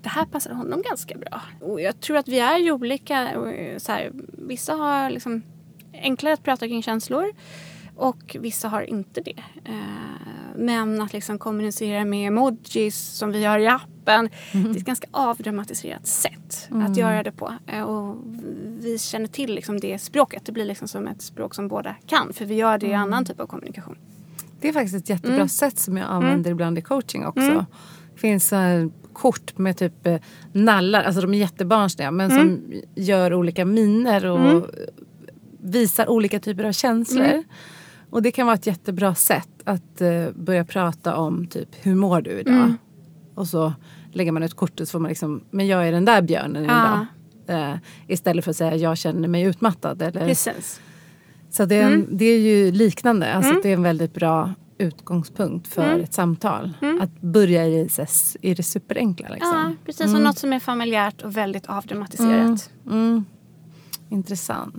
[0.03, 1.43] det här passar honom ganska bra.
[1.61, 3.39] Och jag tror att vi är ju olika.
[3.39, 5.43] Och, eh, Så här, vissa har liksom
[5.93, 7.33] enklare att prata kring känslor.
[7.97, 9.43] Och vissa har inte det.
[9.65, 9.75] Eh,
[10.57, 14.29] men att liksom kommunicera med emojis som vi gör i appen.
[14.53, 17.55] Det är ett ganska avdramatiserat sätt att göra det på.
[17.67, 18.17] Eh, och
[18.81, 20.45] vi känner till liksom det språket.
[20.47, 22.33] Det blir liksom som ett språk som båda kan.
[22.33, 23.97] För vi gör det i annan typ av kommunikation.
[24.61, 25.49] Det är faktiskt ett jättebra Mm.
[25.49, 27.67] sätt som jag använder ibland i coaching också.
[28.15, 30.17] Det finns här kort med typ eh,
[30.53, 32.39] nallar, alltså de är jättebarnsliga men Mm.
[32.41, 34.67] som gör olika miner och
[35.61, 37.43] visar olika typer av känslor.
[38.13, 38.17] Mm.
[38.17, 42.21] Och det kan vara ett jättebra sätt att eh, börja prata om typ hur mår
[42.21, 42.55] du idag?
[42.55, 42.77] Mm.
[43.35, 43.73] Och så
[44.13, 46.71] lägger man ut kortet så får man liksom, men jag är den där björnen Ja.
[47.47, 47.71] idag.
[47.73, 47.77] Eh,
[48.09, 50.03] istället för att säga jag känner mig utmattad.
[50.03, 50.81] Eller, Precis.
[51.51, 51.95] så det är, Mm.
[52.01, 53.35] en, det är ju liknande.
[53.35, 56.01] Alltså att det är en väldigt bra utgångspunkt för Mm.
[56.01, 56.73] ett samtal.
[57.01, 59.27] Att börja i, det- i det superenkla.
[59.29, 59.77] Ja, Liksom.
[59.87, 60.11] precis.
[60.13, 62.71] Som något som är familjärt och väldigt avdramatiserat.
[62.91, 63.25] Mm.
[64.09, 64.75] Intressant.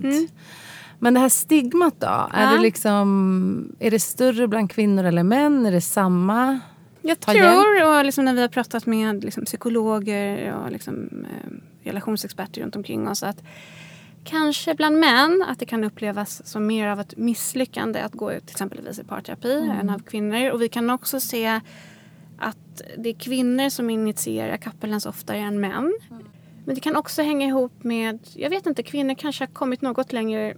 [1.04, 1.12] Mm.
[1.12, 2.06] Men det här stigmat då?
[2.32, 2.50] Är, Ja.
[2.50, 5.66] det liksom, är det större bland kvinnor eller män?
[5.66, 6.60] Är det samma?
[7.02, 11.50] Jag Ta tror, och liksom när vi har pratat med liksom psykologer och liksom, eh,
[11.88, 13.42] relationsexperter runt omkring oss att
[14.24, 18.50] kanske bland män att det kan upplevas som mer av ett misslyckande att gå till
[18.50, 20.50] exempelvis i parterapi än av kvinnor.
[20.50, 21.60] Och vi kan också se
[22.38, 25.92] att det är kvinnor som initierar kappelens oftare än män.
[26.64, 30.12] Men det kan också hänga ihop med, jag vet inte, kvinnor kanske har kommit något
[30.12, 30.54] längre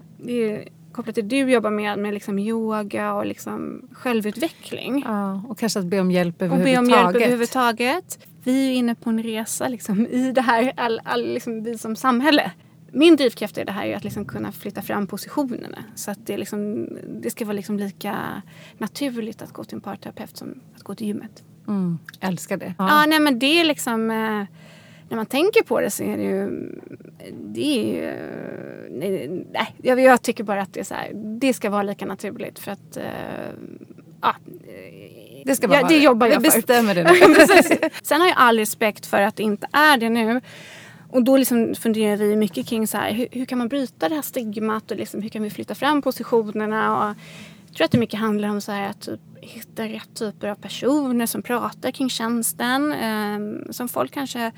[0.96, 5.78] kopplat till det du jobbar med, med liksom yoga och liksom självutveckling Ja, och kanske
[5.78, 6.78] att be om hjälp och be överhuvudtaget.
[6.78, 8.18] om hjälp överhuvudtaget.
[8.44, 11.78] Vi är ju inne på en resa liksom, i det här, all, all, liksom, vi
[11.78, 12.50] som samhälle.
[12.92, 15.78] Min drivkraft i det här är att liksom kunna flytta fram positionerna.
[15.94, 16.88] Så att det, liksom,
[17.22, 18.42] det ska vara liksom lika
[18.78, 21.42] naturligt att gå till en parterapeut som att gå till gymmet.
[21.68, 22.74] Mm, älskar det.
[22.78, 24.10] Ja, nej men det är liksom...
[24.10, 24.56] Eh,
[25.08, 26.70] när man tänker på det så är det ju...
[27.32, 28.10] Det är ju...
[29.52, 32.58] Nej, jag, jag tycker bara att det är så här, Det ska vara lika naturligt
[32.58, 32.96] för att...
[32.96, 33.02] Eh,
[34.22, 34.34] ja,
[35.44, 36.42] Det ska bara ja, det jobbar jag för.
[36.42, 37.88] bestämmer det nu.
[38.02, 40.40] Sen har jag all respekt för att det inte är det nu.
[41.10, 44.14] Och då liksom funderar vi mycket kring så här, hur, hur kan man bryta det
[44.14, 47.08] här stigmat och liksom, hur kan vi flytta fram positionerna.
[47.08, 47.14] Och
[47.66, 50.54] jag tror att det mycket handlar om så här, att typ, hitta rätt typer av
[50.54, 52.92] personer som pratar kring tjänsten.
[52.92, 54.52] Eh, som folk kanske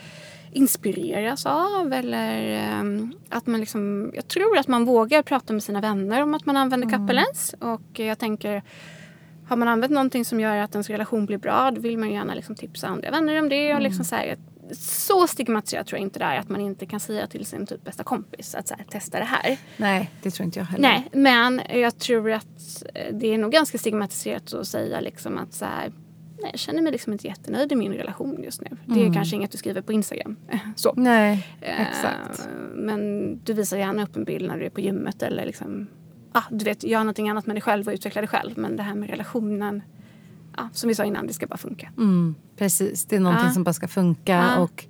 [0.51, 1.93] inspireras av.
[1.93, 6.35] Eller eh, att man liksom, jag tror att man vågar prata med sina vänner om
[6.35, 7.55] att man använder Kappelens.
[7.61, 8.63] Och jag tänker
[9.49, 12.35] har man använt någonting som gör att ens relation blir bra då vill man gärna
[12.35, 13.75] liksom tipsa andra vänner om det.
[13.75, 14.37] Och liksom så, här,
[14.73, 17.85] så stigmatiserat tror jag inte det är att man inte kan säga till sin typ
[17.85, 19.59] bästa kompis att så här, testa det här.
[19.77, 20.89] Nej, det tror inte jag heller.
[20.89, 25.55] Nej, men jag tror att eh, det är nog ganska stigmatiserat att säga liksom att
[25.55, 25.93] så här,
[26.42, 28.77] nej, jag känner mig liksom inte jättenöjd i min relation just nu.
[28.87, 30.37] Det är kanske inget du skriver på Instagram.
[30.77, 30.94] Så.
[30.96, 32.48] Nej, Eh, exakt.
[32.74, 33.01] Men
[33.44, 35.87] du visar gärna upp en bild när du är på gymmet eller liksom,
[36.33, 38.59] ah, du vet, gör någonting annat med dig själv och utveckla dig själv.
[38.59, 39.83] Men det här med relationen,
[40.57, 41.92] ah, som vi sa innan, det ska bara funka.
[41.96, 43.53] Mm, precis, det är någonting Ja.
[43.55, 44.33] som bara ska funka.
[44.33, 44.59] Ja.
[44.59, 44.85] Och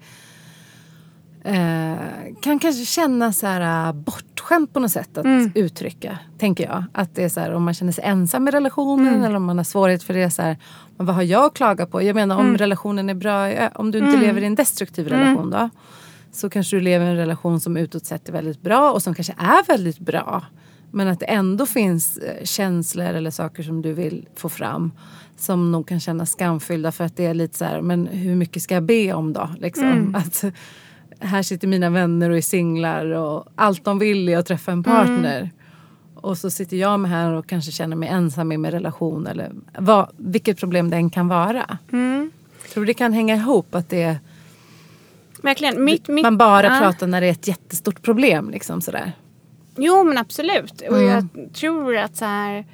[1.49, 5.53] eh, kan kanske kännas så här, äh, bortskämt på något sätt att Mm.
[5.55, 6.19] uttrycka.
[6.39, 6.85] Tänker jag.
[6.93, 9.25] Att det är så här, om man känner sig ensam i relationen Mm.
[9.25, 10.31] eller om man har svårighet för det.
[10.31, 10.57] Så här,
[10.97, 12.03] men vad har jag att klaga på?
[12.03, 12.59] Jag menar om Mm.
[12.59, 13.49] relationen är bra.
[13.49, 15.71] eh, Om du inte lever i en destruktiv relation då.
[16.33, 19.15] Så kanske du lever i en relation som utåt sett är väldigt bra och som
[19.15, 20.43] kanske är väldigt bra.
[20.91, 24.93] Men att det ändå finns eh, känslor eller saker som du vill få fram
[25.37, 28.63] som nog kan kännas skamfyllda för att det är lite så här, men hur mycket
[28.63, 29.49] ska jag be om då?
[29.59, 29.85] Liksom?
[29.85, 30.15] Mm.
[30.15, 30.45] Att,
[31.21, 34.83] här sitter mina vänner och är singlar och allt de vill är att träffa en
[34.83, 35.39] partner.
[35.39, 35.49] Mm.
[36.15, 39.51] Och så sitter jag med här och kanske känner mig ensam i min relation eller
[39.79, 41.79] vad, vilket problem det än kan vara.
[41.93, 42.31] Mm.
[42.73, 44.19] Tror du det kan hänga ihop att det
[45.43, 45.85] Verkligen.
[45.85, 46.79] Mitt, mitt, man bara ja.
[46.81, 48.51] pratar när det är ett jättestort problem.
[48.51, 49.13] Liksom sådär.
[49.77, 50.81] Jo men absolut.
[50.91, 51.29] Och Mm.
[51.35, 52.65] jag tror att så här,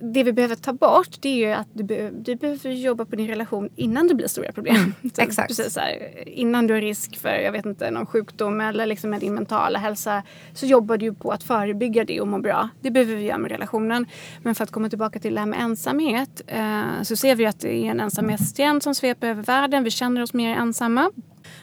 [0.00, 3.16] det vi behöver ta bort det är ju att du, be, du behöver jobba på
[3.16, 4.94] din relation innan det blir stora problem.
[5.14, 5.48] Så exakt.
[5.48, 9.10] Precis så här, innan du har risk för jag vet inte, någon sjukdom eller liksom
[9.10, 12.68] med din mentala hälsa så jobbar du på att förebygga det och må bra.
[12.80, 14.06] Det behöver vi göra med relationen.
[14.42, 17.60] Men för att komma tillbaka till det här med ensamhet eh, så ser vi att
[17.60, 19.84] det är en ensamhetstrend som sveper över världen.
[19.84, 21.10] Vi känner oss mer ensamma.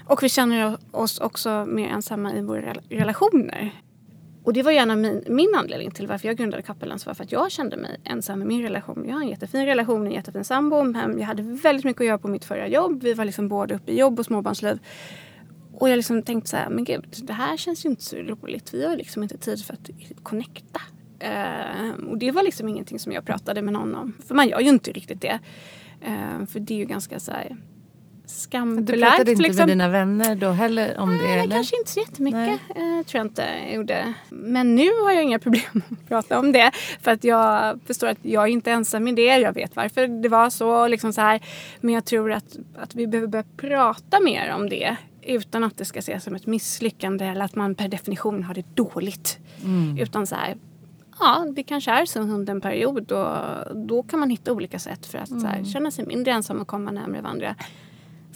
[0.05, 3.71] Och vi känner oss också mer ensamma i våra rel- relationer.
[4.47, 7.31] Och det var gärna min, min anledning till varför jag grundade Kappelens var för att
[7.31, 9.05] jag kände mig ensam i min relation.
[9.07, 12.17] Jag har en jättefin relation, en jättefin sambo, men jag hade väldigt mycket att göra
[12.17, 13.03] på mitt förra jobb.
[13.03, 14.79] Vi var liksom både uppe i jobb och småbarnsliv.
[15.73, 18.73] Och jag liksom tänkte så här, men gud, det här känns ju inte så roligt.
[18.73, 19.89] Vi har liksom inte tid för att
[20.23, 20.81] connecta.
[21.23, 24.13] Uh, och det var liksom ingenting som jag pratade med någon om.
[24.27, 25.39] För man gör ju inte riktigt det.
[26.07, 27.57] Uh, för det är ju ganska så här
[28.27, 29.11] du skambelagt.
[29.11, 29.61] pratade inte liksom.
[29.61, 31.23] med dina vänner då heller om det?
[31.23, 31.55] Nej, eller?
[31.55, 32.59] kanske inte så jättemycket.
[32.69, 34.13] Eh, tror jag inte jag gjorde.
[34.29, 36.71] Men nu har jag inga problem att prata om det.
[37.01, 39.37] För att jag förstår att jag är inte ensam i det.
[39.37, 40.87] Jag vet varför det var så.
[40.87, 41.41] Liksom så här.
[41.81, 44.95] Men jag tror att, att vi behöver börja prata mer om det.
[45.21, 48.75] Utan att det ska ses som ett misslyckande eller att man per definition har det
[48.75, 49.37] dåligt.
[49.63, 49.97] Mm.
[49.97, 50.57] Utan så här,
[51.19, 53.35] ja, det kanske är så under en period och
[53.87, 56.67] då kan man hitta olika sätt för att så här, känna sig mindre ensam och
[56.67, 57.55] komma närmare varandra.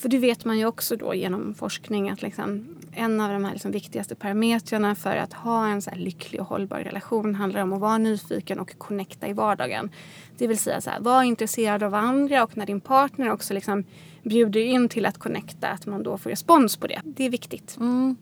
[0.01, 3.51] För det vet man ju också då genom forskning att liksom, en av de här
[3.53, 7.73] liksom viktigaste parametrarna för att ha en så här lycklig och hållbar relation handlar om
[7.73, 9.89] att vara nyfiken och connecta i vardagen.
[10.37, 13.83] Det vill säga så här, var intresserad av andra och när din partner också liksom
[14.23, 17.01] bjuder in till att connecta att man då får respons på det.
[17.03, 17.77] Det är viktigt.
[17.79, 18.15] Mm.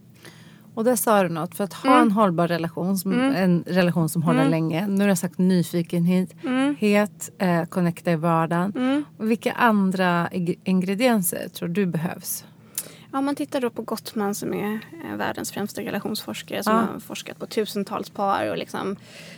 [0.74, 1.56] Och där sa du något.
[1.56, 2.02] För att ha Mm.
[2.02, 4.52] en hållbar relation, som, en relation som håller Mm.
[4.52, 4.88] länge.
[4.88, 6.76] Nu har jag sagt nyfikenhet, Mm.
[6.80, 8.74] het, eh, connecta i vardagen.
[8.76, 9.04] Mm.
[9.18, 12.46] Vilka andra ing- ingredienser tror du behövs?
[13.12, 14.74] Om man tittar då på Gottman som är
[15.10, 16.80] eh, världens främsta relationsforskare som Ja.
[16.94, 18.96] har forskat på tusentals par och liksom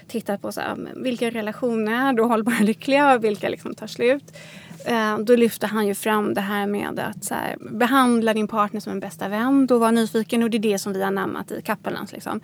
[0.07, 3.87] tittat på så här, vilka relationer är då hållbara och lyckliga och vilka liksom tar
[3.87, 4.37] slut.
[4.85, 8.79] Eh, då lyfter han ju fram det här med att så här, behandla din partner
[8.79, 9.67] som en bästa vän.
[9.67, 12.11] Då var nyfiken och det är det som vi har anammat i Kappelans.
[12.11, 12.41] Liksom.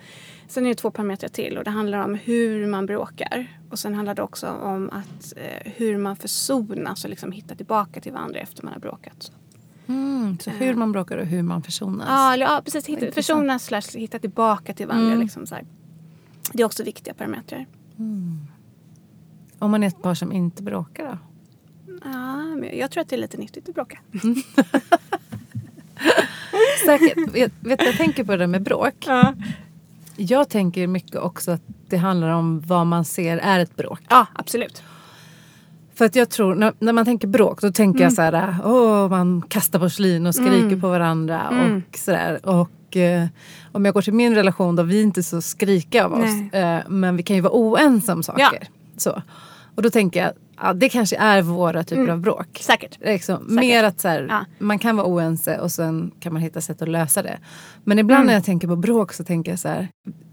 [0.48, 3.46] Sen är det två parametrar till och det handlar om hur man bråkar.
[3.70, 8.00] Och sen handlar det också om att, eh, hur man försonas och liksom hittar tillbaka
[8.00, 9.32] till varandra efter man har bråkat.
[9.86, 12.08] Mm, så hur man bråkar och hur man försonas.
[12.08, 12.86] Ja, ja precis.
[12.86, 15.06] Hitta, försonas slash hitta tillbaka till varandra.
[15.06, 15.20] Mm.
[15.20, 15.46] Liksom.
[16.52, 17.66] Det är också viktiga parametrar.
[19.58, 21.18] Om man är ett par som inte bråkar då?
[22.04, 23.98] Ja, men jag tror att det är lite nyttigt att bråka.
[26.86, 27.34] Säkert.
[27.34, 28.94] vet, vet jag tänker på det där med bråk.
[29.06, 29.34] Ja,
[30.16, 34.00] Jag tänker mycket också att det handlar om vad man ser är ett bråk.
[34.08, 34.82] ja absolut.
[35.94, 39.08] För att jag tror, när, när man tänker bråk då tänker jag så här, åh
[39.08, 40.80] man kastar porslin och skriker Mm.
[40.80, 41.82] på varandra Mm.
[41.90, 42.46] och sådär.
[42.46, 43.26] Och eh,
[43.72, 46.52] om jag går till min relation då, vi är inte så skrikiga av oss.
[46.52, 48.58] Eh, men vi kan ju vara oense om saker.
[48.60, 48.66] Ja.
[48.96, 49.22] Så.
[49.74, 52.14] Och då tänker jag, ja, det kanske är våra typer Mm.
[52.14, 52.58] av bråk.
[52.60, 52.98] Säkert.
[53.00, 54.44] Liksom, mer att så här, Ja.
[54.58, 57.38] man kan vara oense och sen kan man hitta sätt att lösa det.
[57.84, 58.26] Men ibland Mm.
[58.26, 59.88] när jag tänker på bråk så tänker jag så här,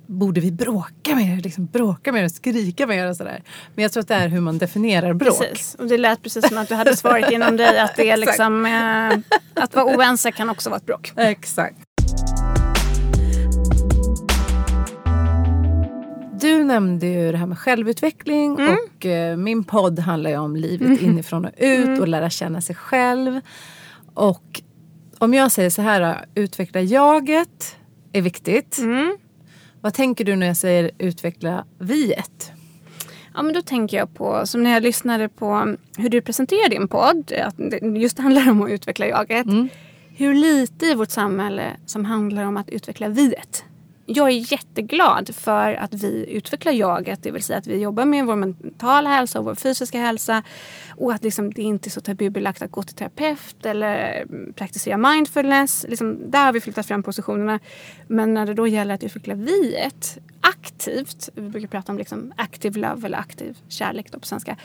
[0.07, 1.41] borde vi bråka mer?
[1.41, 3.43] Liksom bråka mer och skrika mer och sådär.
[3.75, 5.39] Men jag tror att det är hur man definierar bråk.
[5.39, 5.75] Precis.
[5.79, 8.65] Och det lät precis som att du hade svaret inom dig att det är liksom,
[8.65, 11.13] eh, att vara oense kan också vara ett bråk.
[11.15, 11.75] Exakt.
[16.45, 18.75] Du nämnde ju det här med självutveckling Mm.
[18.95, 22.01] och eh, min podd handlar ju om livet inifrån och ut Mm.
[22.01, 23.41] och lära känna sig själv.
[24.13, 24.62] Och
[25.17, 27.75] om jag säger så här, utveckla jaget
[28.13, 28.77] är viktigt.
[28.77, 29.17] Mm.
[29.81, 32.51] Vad tänker du när jag säger utveckla viet?
[33.34, 36.88] Ja, men då tänker jag på, som när jag lyssnade på hur du presenterar din
[36.88, 39.45] podd, att det just handlar om att utveckla jaget.
[39.45, 39.69] Mm.
[40.17, 43.64] Hur lite i vårt samhälle som handlar om att utveckla viet.
[44.07, 48.25] Jag är jätteglad för att vi utvecklar jaget, det vill säga att vi jobbar med
[48.25, 50.43] vår mentala hälsa och vår fysiska hälsa.
[50.95, 55.85] Och att liksom det inte är så tabubelagt att gå till terapeut eller praktisera mindfulness.
[55.89, 57.59] Liksom, där har vi flyttat fram positionerna.
[58.07, 62.79] Men när det då gäller att utveckla viet aktivt, vi brukar prata om liksom active
[62.79, 64.57] love eller aktiv kärlek då på svenska.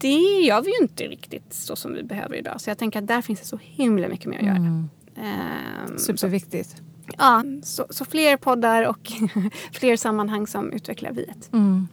[0.00, 2.60] Det gör vi ju inte riktigt så som vi behöver idag.
[2.60, 4.56] Så jag tänker att där finns det så himla mycket mer att göra.
[4.56, 4.88] Mm.
[5.22, 6.76] Ehm, så, Superviktigt.
[7.18, 9.12] ja, så, så fler poddar och
[9.72, 11.52] fler sammanhang som utvecklar viet.
[11.52, 11.88] Mm.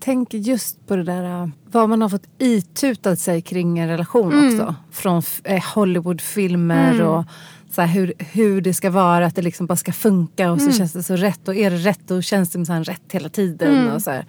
[0.00, 4.32] Tänk just på det där äh, vad man har fått itutat sig kring en relation
[4.32, 4.46] Mm.
[4.46, 4.74] också.
[4.90, 7.24] Från eh, Hollywoodfilmer och
[7.70, 10.64] så här, hur, hur det ska vara, att det liksom bara ska funka och så
[10.64, 10.76] Mm.
[10.76, 11.48] känns det så rätt.
[11.48, 13.76] Och är det rätt då känns det minsann rätt hela tiden.
[13.76, 13.92] Mm.
[13.94, 14.26] Och så här.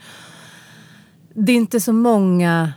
[1.34, 2.74] Det är inte så många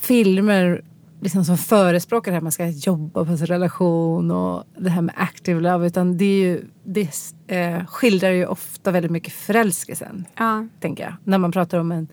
[0.00, 0.84] filmer
[1.24, 5.14] liksom som förespråkar det här man ska jobba på sin relation och det här med
[5.18, 5.86] active love.
[5.86, 7.08] Utan det, är ju, det
[7.46, 10.66] eh, skildrar ju ofta väldigt mycket förälskelsen Ja.
[10.80, 11.14] tänker jag.
[11.24, 12.08] När man pratar om en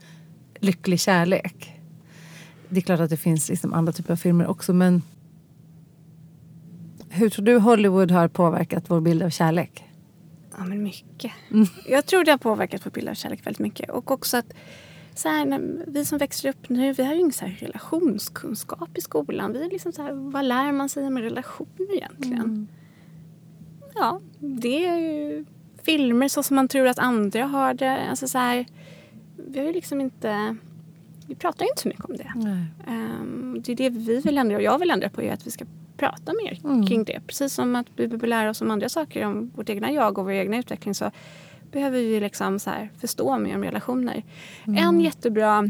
[0.59, 1.79] lycklig kärlek.
[2.69, 5.01] Det är klart att det finns liksom andra typer av filmer också men
[7.09, 9.83] hur tror du Hollywood har påverkat vår bild av kärlek?
[10.57, 11.31] Ja, men mycket.
[11.51, 11.67] Mm.
[11.87, 13.89] Jag tror det har påverkat vår bild av kärlek väldigt mycket.
[13.89, 14.53] Och också att
[15.15, 18.97] så här, när vi som växer upp nu, vi har ju ingen så här relationskunskap
[18.97, 19.53] i skolan.
[19.53, 22.39] Vi är liksom så här, vad lär man sig om relationer egentligen?
[22.39, 22.67] Mm.
[23.95, 25.45] Ja, det är ju
[25.83, 27.97] filmer så som man tror att andra har det.
[28.09, 28.65] Alltså så här,
[29.35, 30.55] vi har ju liksom inte...
[31.27, 32.33] Vi pratar ju inte så mycket om det.
[32.87, 35.51] Ehm, det är det vi vill ändra och jag vill ändra på är att vi
[35.51, 35.65] ska
[35.97, 36.87] prata mer Mm.
[36.87, 37.19] kring det.
[37.27, 40.25] Precis som att vi behöver lära oss om andra saker om vårt egna jag och
[40.25, 41.11] vår egna utveckling så
[41.71, 44.23] behöver vi liksom så här förstå mer om relationer.
[44.67, 44.83] Mm.
[44.87, 45.69] En jättebra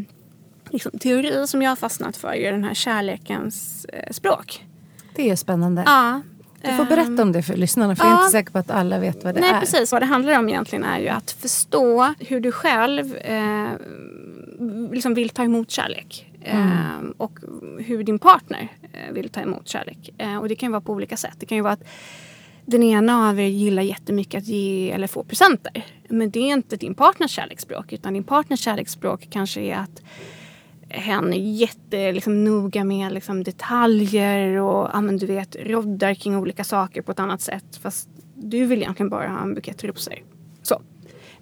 [0.70, 4.66] liksom, teori som jag har fastnat för är den här kärlekens eh, språk.
[5.16, 5.84] Det är spännande.
[5.86, 6.22] Ja,
[6.62, 8.22] Du får ehm, berätta om det för lyssnarna för jag är ja.
[8.22, 9.60] inte säker på att alla vet vad det Nej är.
[9.60, 13.70] precis, vad det handlar om egentligen är ju att förstå hur du själv eh,
[14.92, 16.28] liksom vill ta emot kärlek.
[16.44, 17.40] Eh, och
[17.80, 20.10] hur din partner eh, vill ta emot kärlek.
[20.18, 21.36] Eh, och det kan ju vara på olika sätt.
[21.40, 21.84] Det kan ju vara att
[22.66, 25.86] den ena av er gillar jättemycket att ge eller få presenter.
[26.10, 30.02] Men det är inte din partners kärleksspråk utan din partners kärleksspråk kanske är att
[30.90, 36.38] hen är jättenoga liksom, noga med liksom, detaljer och ja, men, du vet, roddar kring
[36.38, 37.80] olika saker på ett annat sätt.
[37.82, 40.16] Fast du vill egentligen bara ha en bukett rosor.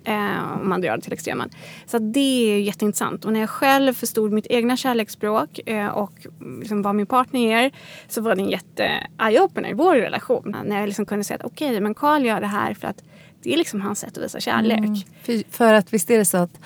[0.10, 1.50] Eh, om man drar det till extremen.
[1.86, 3.26] Så det är jätteintressant.
[3.26, 6.12] Och när jag själv förstod mitt egna kärleksspråk eh, och
[6.60, 7.72] liksom vad min partner ger
[8.08, 8.84] så var det en jätte
[9.18, 10.56] eye-opener i vår relation.
[10.66, 13.04] När jag liksom kunde säga att okej, men Carl gör det här för att
[13.44, 15.08] det är liksom hans sätt att visa kärlek.
[15.24, 16.60] För, för att visst är det så att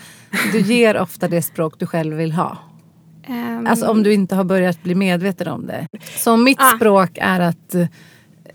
[0.51, 2.58] du ger ofta det språk du själv vill ha.
[3.27, 5.88] Ehm, Alltså om du inte har börjat bli medveten om det.
[6.17, 6.75] Så om mitt Ah.
[6.75, 7.75] språk är att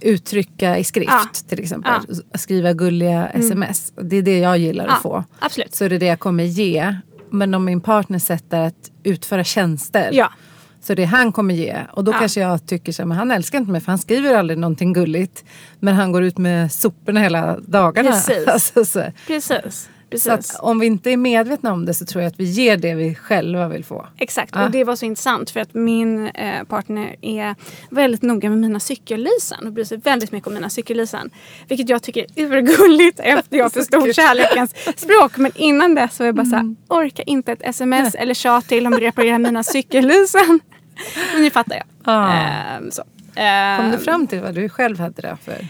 [0.00, 1.28] uttrycka i skrift Ah.
[1.48, 1.92] till exempel.
[2.34, 3.92] Skriva gulliga sms.
[4.02, 5.24] Det är det jag gillar ja, att få.
[5.38, 5.74] Absolut.
[5.74, 6.94] Så är det det jag kommer ge.
[7.30, 10.10] Men om min partner sätter att utföra tjänster.
[10.12, 10.32] Ja.
[10.80, 11.76] Så det han kommer ge.
[11.92, 12.18] Och då Ja.
[12.18, 14.92] kanske jag tycker så här, men han älskar inte mig för han skriver aldrig någonting
[14.92, 15.44] gulligt.
[15.80, 18.10] Men han går ut med soporna hela dagarna.
[18.10, 18.46] Precis.
[18.46, 19.04] Alltså, så.
[19.26, 19.88] Precis.
[20.10, 20.46] Precis.
[20.52, 22.94] så om vi inte är medvetna om det så tror jag att vi ger det
[22.94, 24.06] vi själva vill få.
[24.18, 24.64] Exakt, Ja.
[24.64, 27.54] och det var så intressant för att min eh, partner är
[27.90, 31.30] väldigt noga med mina cykellysen och bryr sig väldigt mycket om mina cykellysen.
[31.68, 35.36] Vilket jag tycker är urgulligt efter jag förstod kärlekens språk.
[35.36, 36.76] Men innan dess var jag bara så Mm.
[36.90, 40.60] här, orkar inte ett sms eller tjat till om att reparera mina cykellysen.
[41.34, 41.84] Men nu fattar jag.
[42.04, 42.32] Ah.
[42.32, 43.02] Ehm, så.
[43.02, 45.66] Kom Ehm, du fram till vad du själv hade det för?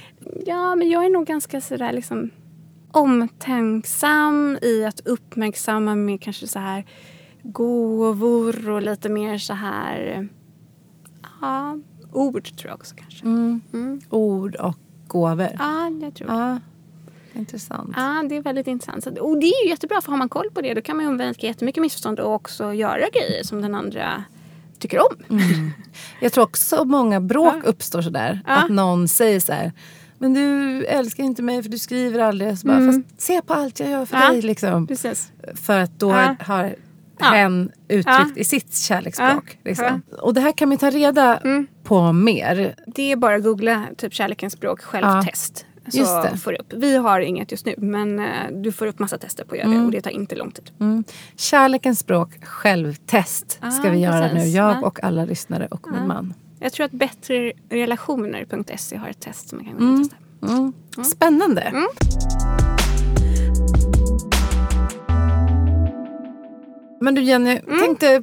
[0.46, 2.30] Ja, men jag är nog ganska sådär liksom
[2.92, 6.84] omtänksam i att uppmärksamma med kanske så här
[7.42, 10.28] gåvor och lite mer så här
[11.40, 11.78] ja,
[12.12, 13.26] ord tror jag också kanske.
[13.26, 14.00] Mm.
[14.10, 14.74] Ord och
[15.06, 15.48] gåvor.
[15.58, 16.34] Ja, jag tror det.
[16.34, 16.60] Ja,
[17.32, 17.92] intressant.
[17.96, 19.06] Ja, det är väldigt intressant.
[19.06, 21.10] Och det är ju jättebra för har man koll på det då kan man ju
[21.10, 24.24] undvika jättemycket missförstånd och också göra grejer som den andra
[24.78, 25.40] tycker om.
[26.20, 27.68] Jag tror också många bråk Ja.
[27.68, 28.40] uppstår sådär.
[28.46, 28.56] Ja.
[28.56, 29.72] Att någon säger så här.
[30.18, 32.58] Men du älskar inte mig för du skriver aldrig.
[32.58, 34.28] Så bara, Fast se på allt jag gör för Ja.
[34.30, 34.42] dig.
[34.42, 34.86] Liksom.
[34.86, 35.32] Precis.
[35.54, 36.36] För att då Ja.
[36.40, 36.74] har
[37.20, 37.26] Ja.
[37.26, 38.26] hen uttryckt Ja.
[38.36, 39.58] i sitt kärleksspråk.
[39.64, 40.02] Liksom.
[40.18, 41.40] Och det här kan man ta reda
[41.84, 42.74] på mer.
[42.86, 45.64] Det är bara att googla typ kärlekens språk självtest.
[45.88, 46.36] Så Just det.
[46.38, 46.72] får upp.
[46.72, 49.68] Vi har inget just nu men eh, du får upp massa tester på att göra
[49.70, 50.70] det och det tar inte lång tid.
[50.80, 51.04] Mm.
[51.36, 54.44] Kärlekens språk självtest ska Ah, vi göra precis.
[54.44, 54.50] nu.
[54.50, 54.86] Jag Ja.
[54.86, 56.34] och alla lyssnare och min man.
[56.58, 60.16] Jag tror att bättrerelationer.se har ett test som man kan gå in och testa.
[60.96, 61.04] Mm.
[61.04, 61.60] Spännande.
[61.60, 61.86] Mm.
[67.00, 67.80] Men du Jenny, Mm.
[67.80, 68.22] tänkte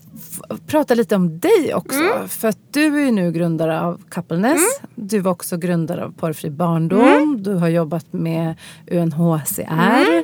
[0.68, 2.00] prata lite om dig också.
[2.28, 4.62] För att du är ju nu grundare av Coupleness.
[4.80, 4.90] Mm.
[4.96, 7.44] Du var också grundare av Porrfri barndom.
[7.44, 8.56] Du har jobbat med
[8.92, 9.62] UNHCR.
[10.08, 10.24] Mm.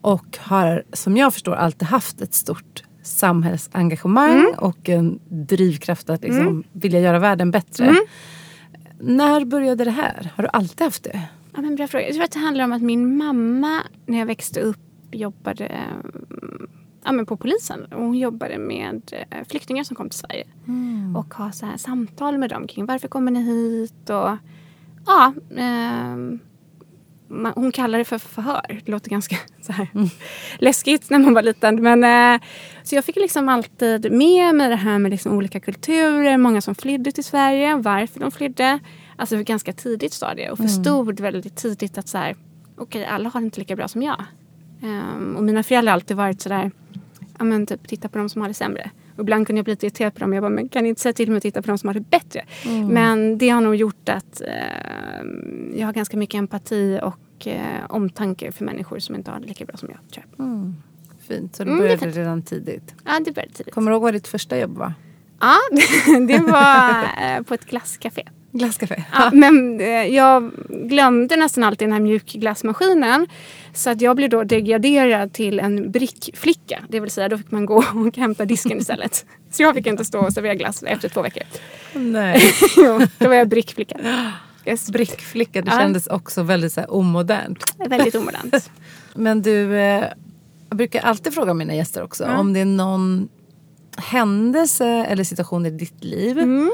[0.00, 4.54] Och har, som jag förstår, alltid haft ett stort samhällsengagemang Mm.
[4.58, 7.84] och en drivkraft att liksom vilja göra världen bättre.
[7.84, 8.04] Mm.
[8.98, 10.32] När började det här?
[10.36, 11.22] Har du alltid haft det?
[11.54, 12.04] Ja, men bra fråga.
[12.04, 14.78] Jag tror att det handlar om att min mamma när jag växte upp
[15.12, 16.66] jobbade mm,
[17.04, 17.84] ja, men på polisen.
[17.84, 20.44] Och hon jobbade med eh, flyktingar som kom till Sverige.
[21.16, 24.10] Och ha så här samtal med dem kring varför kommer ni hit?
[24.10, 24.36] Och,
[25.06, 26.38] ja, ehm,
[27.30, 28.80] man, hon kallar det för förhör.
[28.84, 30.08] Det låter ganska så här, mm.
[30.58, 31.82] läskigt när man var liten.
[31.82, 32.40] Men, eh,
[32.82, 36.74] så jag fick liksom alltid med mig det här med liksom olika kulturer, många som
[36.74, 38.78] flydde till Sverige, varför de flydde.
[39.16, 40.68] Alltså ett ganska tidigt stadie och mm.
[40.68, 41.32] förstod mm.
[41.32, 42.36] väldigt tidigt att så här,
[42.76, 44.24] okej, alla har det inte lika bra som jag.
[44.82, 46.70] Um, och mina föräldrar har alltid varit sådär,
[47.38, 48.90] ja men typ titta på de som har det sämre.
[49.20, 50.32] Och ibland kunde jag bli lite irriterad på dem.
[50.32, 51.94] Jag bara, men kan ni inte säga till mig att titta på de som har
[51.94, 52.44] det bättre?
[52.66, 52.86] Mm.
[52.86, 55.26] Men det har nog gjort att eh,
[55.74, 59.64] jag har ganska mycket empati och eh, omtanke för människor som inte har det lika
[59.64, 59.98] bra som jag.
[60.12, 60.46] Tror jag.
[60.46, 60.74] Mm.
[61.28, 62.94] Fint, så du mm, började mm, redan tidigt?
[63.04, 63.74] Ja, det började tidigt.
[63.74, 64.92] Kommer du ihåg vad ditt första jobb var?
[65.40, 65.56] Ja,
[66.28, 68.22] det var eh, på ett glasscafé.
[68.52, 69.04] Glasscafé.
[69.12, 73.26] Ja, men eh, jag glömde nästan alltid den här mjukglassmaskinen.
[73.72, 76.84] Så att jag blev då degraderad till en brickflicka.
[76.88, 79.26] Det vill säga då fick man gå och hämta disken istället.
[79.50, 81.42] Så jag fick inte stå och servera glass efter två veckor.
[81.92, 82.40] Nej.
[82.76, 83.96] jo, då var jag brickflicka.
[84.66, 84.90] Yes.
[84.90, 85.78] Brickflicka, det ja.
[85.78, 87.74] kändes också väldigt så här, omodernt.
[87.88, 88.70] Väldigt omodernt.
[89.14, 90.04] men du, eh,
[90.68, 92.40] jag brukar alltid fråga mina gäster också mm.
[92.40, 93.28] om det är någon
[93.96, 96.70] händelse eller situation i ditt liv mm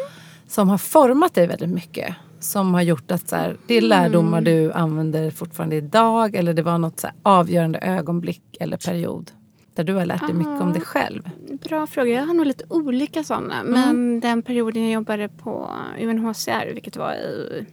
[0.47, 2.15] som har format dig väldigt mycket.
[2.41, 4.45] Som har gjort att så här, det är lärdomar mm.
[4.45, 9.31] du använder fortfarande idag eller det var något så avgörande ögonblick eller period
[9.75, 11.31] där du har lärt dig mycket om dig själv?
[11.69, 12.13] Bra fråga.
[12.13, 13.61] Jag har nog lite olika sådana.
[13.61, 13.73] Mm.
[13.73, 15.71] Men den perioden jag jobbade på
[16.01, 17.67] UNHCR, vilket var i...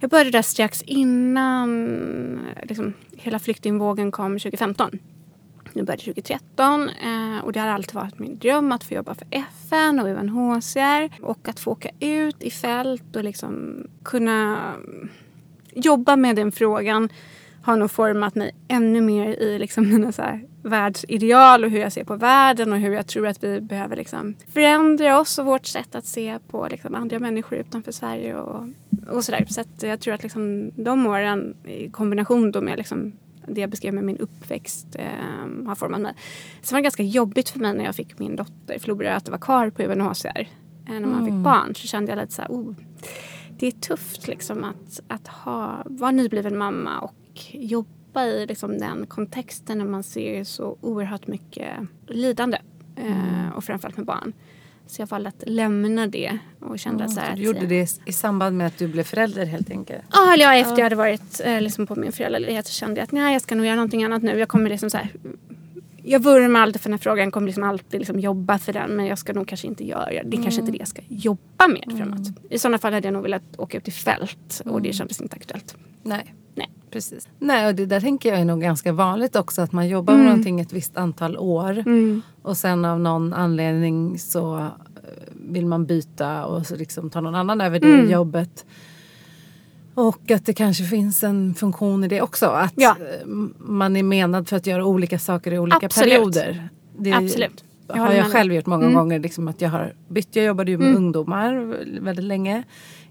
[0.00, 4.98] Jag började där strax innan liksom, hela flyktingvågen kom 2015.
[5.72, 6.90] Jag började 2013
[7.42, 11.48] och det har alltid varit min dröm att få jobba för FN och UNHCR och
[11.48, 14.58] att få åka ut i fält och liksom kunna
[15.74, 17.08] jobba med den frågan
[17.62, 21.92] har nog format mig ännu mer i liksom mina så här världsideal och hur jag
[21.92, 25.66] ser på världen och hur jag tror att vi behöver liksom förändra oss och vårt
[25.66, 28.68] sätt att se på liksom andra människor utanför Sverige och,
[29.10, 29.46] och sådär.
[29.48, 33.12] Så att jag tror att liksom de åren i kombination då med liksom
[33.50, 36.14] det jag beskrev med min uppväxt eh, har format mig.
[36.62, 39.40] Sen var det ganska jobbigt för mig när jag fick min dotter Flora att vara
[39.40, 40.38] kvar på UNHCR.
[40.38, 40.46] Eh,
[40.86, 41.24] när man mm.
[41.24, 42.74] fick barn så kände jag lite så här, oh,
[43.58, 47.14] det är tufft liksom att, att ha, vara nybliven mamma och
[47.52, 51.72] jobba i liksom den kontexten när man ser så oerhört mycket
[52.06, 52.58] lidande.
[52.96, 53.52] Eh, mm.
[53.52, 54.32] och framförallt med barn.
[54.88, 58.12] Så jag valde att lämna det och kände mm, så här Du gjorde det i
[58.12, 60.02] samband med att du blev förälder helt enkelt?
[60.12, 63.04] Ja, eller ja, efter jag hade varit eh, liksom på min föräldraledighet så kände jag
[63.04, 64.38] att nej, jag ska nog göra någonting annat nu.
[64.38, 65.10] Jag kommer liksom så här,
[66.08, 69.06] jag vurmar alltid för den här frågan, kommer liksom alltid liksom jobba för den men
[69.06, 70.22] jag ska nog kanske inte göra det.
[70.24, 71.98] Det är kanske inte det jag ska jobba med mm.
[71.98, 72.28] framåt.
[72.50, 74.92] I sådana fall hade jag nog velat åka ut i fält och det mm.
[74.92, 75.76] kändes inte aktuellt.
[76.02, 76.34] Nej.
[76.54, 76.70] Nej.
[76.90, 77.28] Precis.
[77.38, 80.20] Nej, och det där tänker jag är nog ganska vanligt också att man jobbar med
[80.20, 80.30] mm.
[80.30, 82.22] någonting ett visst antal år mm.
[82.42, 84.68] och sen av någon anledning så
[85.32, 88.10] vill man byta och så liksom ta någon annan över det mm.
[88.10, 88.66] jobbet.
[89.98, 92.46] Och att det kanske finns en funktion i det också.
[92.46, 92.96] Att ja.
[93.58, 96.10] man är menad för att göra olika saker i olika Absolut.
[96.10, 96.68] perioder.
[96.98, 97.64] Det Absolut.
[97.88, 98.94] Jag har jag själv gjort många mm.
[98.94, 99.18] gånger.
[99.18, 100.36] Liksom att jag har bytt.
[100.36, 100.96] Jag jobbade ju med mm.
[100.96, 102.62] ungdomar väldigt länge.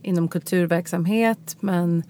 [0.02, 1.58] Inom kulturverksamhet.
[1.60, 2.04] Men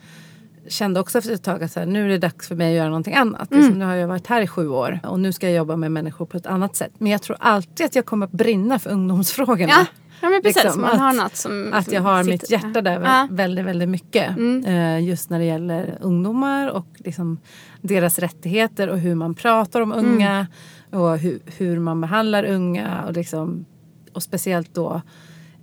[0.68, 2.78] kände också efter ett tag att så här, nu är det dags för mig att
[2.78, 3.52] göra någonting annat.
[3.52, 3.64] Mm.
[3.64, 5.92] Liksom, nu har jag varit här i sju år och nu ska jag jobba med
[5.92, 6.92] människor på ett annat sätt.
[6.98, 9.74] Men jag tror alltid att jag kommer att brinna för ungdomsfrågorna.
[9.74, 9.86] Ja.
[10.22, 13.02] Ja men precis, liksom, man att, har något som Att jag har mitt hjärta där
[13.02, 13.28] ja.
[13.32, 14.38] väldigt, väldigt mycket.
[14.38, 14.66] Mm.
[14.66, 17.40] Uh, just när det gäller ungdomar och liksom
[17.82, 20.48] deras rättigheter och hur man pratar om unga.
[20.92, 21.04] Mm.
[21.04, 23.04] Och hur, hur, man behandlar unga.
[23.08, 23.66] Och, liksom,
[24.14, 25.02] och speciellt då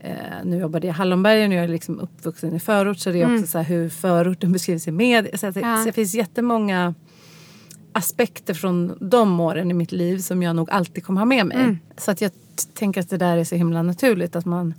[0.05, 0.11] uh,
[0.45, 2.99] nu jobbade jag i Hallonbergen och jag är liksom uppvuxen i förort.
[2.99, 3.47] Så det är också mm.
[3.47, 5.39] så hur förorten beskrivs i media.
[5.39, 5.77] Så, att, ja.
[5.77, 6.95] så det finns jättemånga
[7.95, 11.57] aspekter från de åren i mitt liv som jag nog alltid kommer ha med mig.
[11.57, 11.79] Mm.
[11.97, 12.31] Så att jag
[12.75, 14.75] tänker att det där är så himla naturligt att man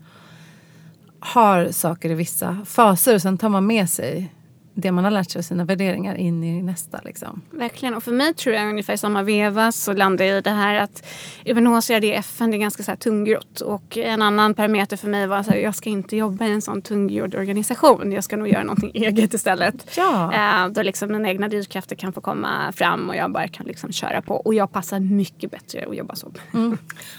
[1.19, 4.33] har saker i vissa faser och sen tar man med sig
[4.75, 7.01] det man har lärt sig av sina värderingar in i nästa.
[7.05, 7.41] Liksom.
[7.51, 7.95] Verkligen.
[7.95, 10.75] Och för mig tror jag ungefär i samma veva så landar jag i det här
[10.75, 11.05] att
[11.45, 13.61] UNHCR det är FN, det är ganska så här tungrott.
[13.61, 16.81] Och en annan parameter för mig var att jag ska inte jobba i en sån
[16.81, 18.11] tungrodd organisation.
[18.11, 19.97] Jag ska nog göra någonting eget istället.
[19.97, 20.33] Ja.
[20.33, 23.91] Eh, då liksom mina egna drivkrafter kan få komma fram och jag bara kan liksom
[23.91, 24.35] köra på.
[24.35, 26.31] Och jag passar mycket bättre att jobba så.
[26.53, 26.77] Mm.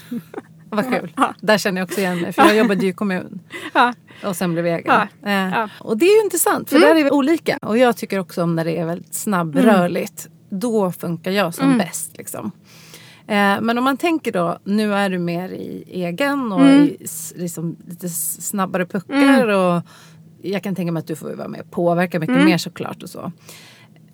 [0.69, 1.13] Vad kul.
[1.17, 1.33] Ja.
[1.41, 2.33] Där känner jag också igen mig.
[2.33, 3.39] För jag jobbade ju i kommun.
[3.73, 3.93] Ja.
[4.23, 5.07] Och sen blev jag egen.
[5.21, 5.29] Ja.
[5.29, 6.89] Eh, och det är ju intressant för mm.
[6.89, 7.57] där är vi olika.
[7.61, 10.25] Och jag tycker också om när det är väldigt snabbrörligt.
[10.25, 10.59] Mm.
[10.59, 11.77] Då funkar jag som mm.
[11.77, 12.17] bäst.
[12.17, 12.51] Liksom.
[13.27, 16.83] Eh, men om man tänker då, nu är du mer i egen och mm.
[16.83, 16.97] i
[17.35, 19.43] liksom, lite snabbare puckar.
[19.43, 19.59] Mm.
[19.59, 19.83] Och
[20.41, 22.45] jag kan tänka mig att du får vara med och påverka mycket mm.
[22.45, 23.03] mer såklart.
[23.03, 23.31] och så.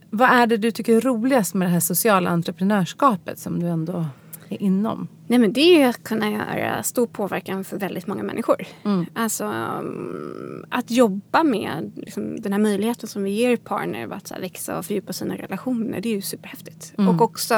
[0.10, 4.06] Vad är det du tycker är roligast med det här sociala entreprenörskapet som du ändå
[4.50, 5.08] inom?
[5.28, 8.64] Nej men det är ju att kunna göra stor påverkan för väldigt många människor.
[8.86, 9.06] Mm.
[9.14, 14.42] Alltså um, att jobba med liksom, den här möjligheten som vi ger partner att här,
[14.42, 16.02] växa och fördjupa sina relationer.
[16.02, 16.94] Det är ju superhäftigt.
[16.98, 17.10] Mm.
[17.10, 17.54] Och också,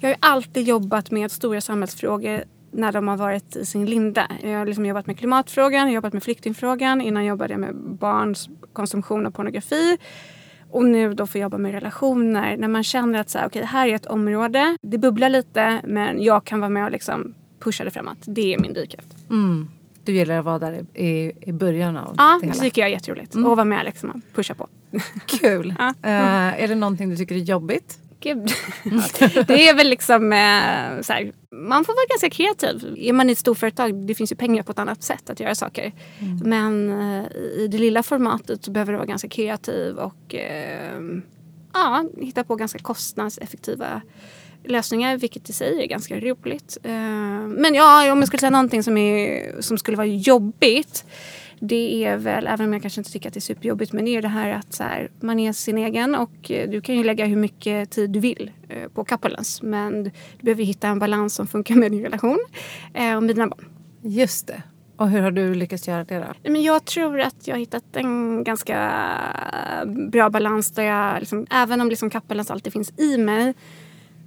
[0.00, 4.26] jag har ju alltid jobbat med stora samhällsfrågor när de har varit i sin linda.
[4.42, 7.00] Jag har liksom jobbat med klimatfrågan, jobbat med flyktingfrågan.
[7.00, 9.98] Innan jobbade jag med barns konsumtion av pornografi.
[10.74, 12.56] Och nu då får jobba med relationer.
[12.56, 14.76] När man känner att så här, okay, det här är ett område.
[14.82, 18.18] Det bubblar lite men jag kan vara med och liksom pusha det framåt.
[18.24, 19.08] Det är min drivkraft.
[19.30, 19.68] Mm.
[20.04, 22.62] Du gillar att vara där i, i början av Ja, det det hela?
[22.62, 23.34] tycker jag är jätteroligt.
[23.34, 24.66] Och vara med liksom och pusha på.
[25.26, 25.74] Kul!
[25.78, 25.88] Ja.
[26.02, 27.98] Eh, är det någonting du tycker är jobbigt?
[28.24, 28.50] Gud.
[29.46, 32.94] det är väl liksom eh, så här, man får vara ganska kreativ.
[32.98, 35.54] Är man i ett storföretag, det finns ju pengar på ett annat sätt att göra
[35.54, 35.92] saker.
[36.44, 41.00] Men eh, i det lilla formatet så behöver du vara ganska kreativ och eh,
[41.72, 44.02] ja, hitta på ganska kostnadseffektiva
[44.64, 46.78] lösningar vilket i sig är ganska roligt.
[46.82, 46.92] Eh,
[47.48, 51.04] men ja, om jag skulle säga någonting som, är, som skulle vara jobbigt
[51.66, 54.16] det är väl, även om jag kanske inte tycker att det är superjobbigt, men det
[54.16, 57.04] är det här att så här, man är sin egen och eh, du kan ju
[57.04, 59.62] lägga hur mycket tid du vill eh, på couples.
[59.62, 60.10] Men du
[60.40, 62.38] behöver hitta en balans som funkar med din relation
[62.94, 63.64] eh, och med dina barn.
[64.02, 64.62] Just det.
[64.96, 66.50] Och hur har du lyckats göra det då?
[66.50, 68.92] Men jag tror att jag har hittat en ganska
[70.12, 72.10] bra balans där jag, liksom, även om liksom
[72.48, 73.54] alltid finns i mig,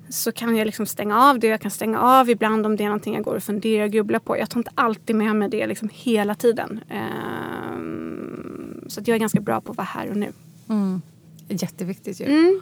[0.09, 1.47] så kan jag liksom stänga av det.
[1.47, 4.19] Jag kan stänga av ibland om det är någonting jag går och funderar och grubblar
[4.19, 4.37] på.
[4.37, 6.79] Jag tar inte alltid med mig det liksom hela tiden.
[6.89, 10.31] Ehm, så att jag är ganska bra på att vara här och nu.
[10.69, 11.01] Mm.
[11.47, 12.25] Jätteviktigt ju.
[12.25, 12.61] Mm.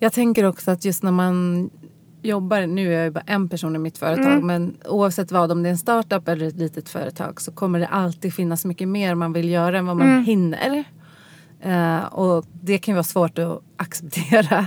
[0.00, 1.70] Jag tänker också att just när man
[2.22, 4.46] jobbar, nu är jag ju bara en person i mitt företag, Mm.
[4.46, 7.86] men oavsett vad, om det är en startup eller ett litet företag så kommer det
[7.86, 10.24] alltid finnas mycket mer man vill göra än vad man Mm.
[10.24, 10.84] hinner.
[11.60, 14.66] Eh, och det kan ju vara svårt att acceptera.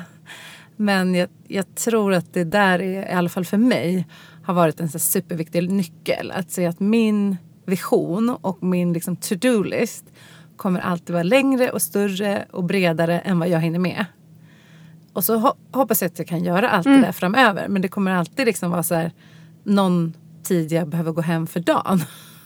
[0.76, 4.08] Men jag, jag tror att det där, är, i alla fall för mig,
[4.44, 6.32] har varit en så superviktig nyckel.
[6.32, 10.06] Att se att min vision och min liksom to-do-list
[10.58, 14.06] kommer alltid vara längre och större och bredare än vad jag hinner med.
[15.14, 17.68] Och så ho- hoppas jag att jag kan göra allt det där framöver.
[17.68, 19.12] Men det kommer alltid liksom vara så här
[19.64, 20.14] någon
[20.44, 22.00] tid jag behöver gå hem för dagen.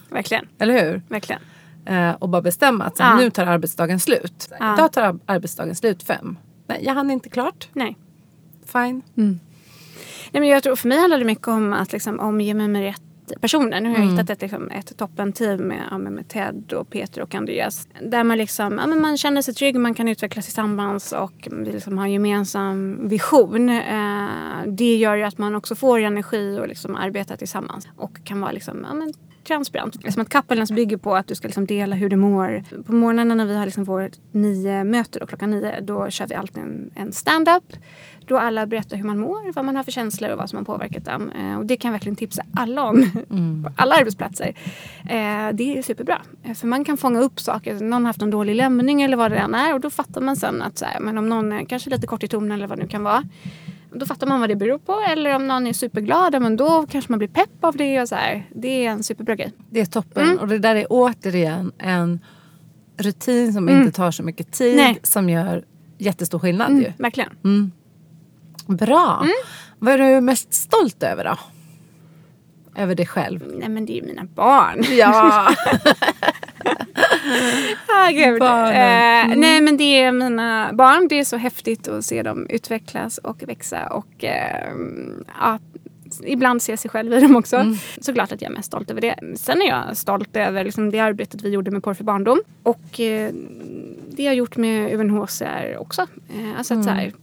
[0.09, 0.47] Verkligen.
[0.59, 1.01] Eller hur?
[1.09, 1.41] Verkligen.
[1.85, 3.17] Eh, och bara bestämma att så här, Ja.
[3.17, 4.49] nu tar arbetsdagen slut.
[4.59, 4.73] Ja.
[4.73, 6.37] Idag tar ar- arbetsdagen slut fem.
[6.67, 7.69] Nej, jag hann inte klart.
[7.73, 7.97] Nej.
[8.65, 9.01] Fine.
[10.31, 12.81] Nej, men jag tror för mig handlar det mycket om att liksom, omge mig med
[12.81, 13.01] rätt
[13.41, 13.81] personer.
[13.81, 17.35] Nu har jag hittat ett, liksom, ett toppen-team med, ja, med, Ted, och Peter och
[17.35, 17.87] Andreas.
[18.01, 21.71] Där man, liksom, ja, men man känner sig trygg, man kan utvecklas tillsammans och vi
[21.71, 23.69] liksom har en gemensam vision.
[23.69, 24.27] Eh,
[24.67, 27.87] det gör ju att man också får energi och liksom arbeta tillsammans.
[27.97, 29.13] Och kan vara liksom, ja, men,
[29.47, 30.13] transparent.
[30.13, 32.63] Som att Kappelens bygger på att du ska liksom dela hur du mår.
[32.85, 36.35] På morgnarna när vi har liksom vårt nio möte då, klockan nio, då kör vi
[36.35, 37.63] alltid en, en stand-up.
[38.27, 40.65] Då alla berättar hur man mår, vad man har för känslor och vad som har
[40.65, 41.31] påverkat dem.
[41.31, 43.11] Eh, och det kan jag verkligen tipsa alla om.
[43.63, 44.53] på alla arbetsplatser.
[45.09, 46.21] Eh, det är superbra.
[46.43, 47.73] Eh, för man kan fånga upp saker.
[47.73, 49.73] Någon har haft en dålig lämning eller vad det än är.
[49.73, 52.23] Och då fattar man sen att så här, men om någon är kanske lite kort
[52.23, 53.23] i tonen eller vad det nu kan vara.
[53.95, 54.93] Då fattar man vad det beror på.
[55.09, 58.01] Eller om någon är superglad, men då kanske man blir pepp av det.
[58.01, 58.49] Och så här.
[58.55, 59.53] Det är en superbra grej.
[59.69, 60.23] Det är toppen.
[60.23, 60.39] Mm.
[60.39, 62.19] Och det där är återigen en
[62.97, 64.73] rutin som inte tar så mycket tid.
[64.73, 64.85] Mm.
[64.85, 64.99] Nej.
[65.03, 65.65] Som gör
[65.97, 66.91] jättestor skillnad ju.
[66.97, 67.29] Verkligen.
[68.67, 69.19] Bra.
[69.23, 69.33] Mm.
[69.79, 71.37] Vad är du mest stolt över då?
[72.77, 73.53] Över dig själv?
[73.57, 74.83] Nej men det är ju mina barn.
[74.97, 75.49] Ja.
[77.87, 78.41] Ah, gud.
[78.41, 81.07] Eh, nej men det är mina barn.
[81.07, 83.87] Det är så häftigt att se dem utvecklas och växa.
[83.87, 84.73] Och eh,
[85.39, 85.59] ja,
[86.23, 87.75] ibland se sig själv i dem också.
[88.01, 89.15] Såklart att jag är mest stolt över det.
[89.35, 92.41] Sen är jag stolt över liksom, det arbetet vi gjorde med Porr för barndom.
[92.63, 93.31] Och eh,
[94.09, 96.01] det jag gjort med UNHCR också.
[96.29, 97.13] Eh, alltså att, så här,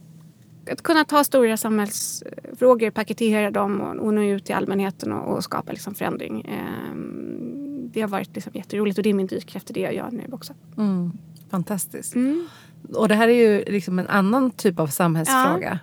[0.71, 5.43] att kunna ta stora samhällsfrågor, paketera dem och, och nå ut till allmänheten och, och
[5.43, 6.41] skapa liksom, förändring.
[6.41, 6.95] Eh,
[7.93, 10.23] det har varit liksom, jätteroligt och det är min drivkraft i det jag gör nu
[10.31, 10.53] också.
[10.77, 11.11] Mm.
[11.51, 12.15] Fantastiskt.
[12.15, 12.47] Mm.
[12.93, 15.79] Och det här är ju liksom en annan typ av samhällsfråga.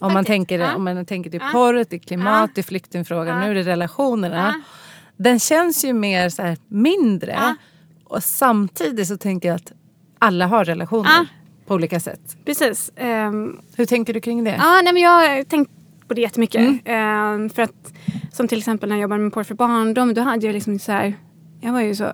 [0.00, 0.74] Om man, tänker, ja.
[0.74, 1.50] om man tänker till Ja.
[1.52, 2.54] porr, till klimat, Ja.
[2.54, 3.40] till flyktingfrågan, Ja.
[3.44, 4.36] nu är det relationerna.
[4.36, 4.60] Ja.
[5.16, 7.32] Den känns ju mer så här mindre.
[7.32, 7.54] Ja.
[8.04, 9.72] Och samtidigt så tänker jag att
[10.18, 11.26] alla har relationer Ja.
[11.68, 12.36] På olika sätt.
[12.44, 12.92] Precis.
[12.96, 14.56] Ehm, Hur tänker du kring det?
[14.58, 15.70] Ja, nej, men jag har tänkt
[16.08, 16.80] på det jättemycket.
[16.84, 17.92] Ehm, för att,
[18.32, 20.92] som till exempel när jag jobbade med porr för barndom, då hade jag liksom så
[20.92, 21.14] här,
[21.60, 22.12] jag var ju så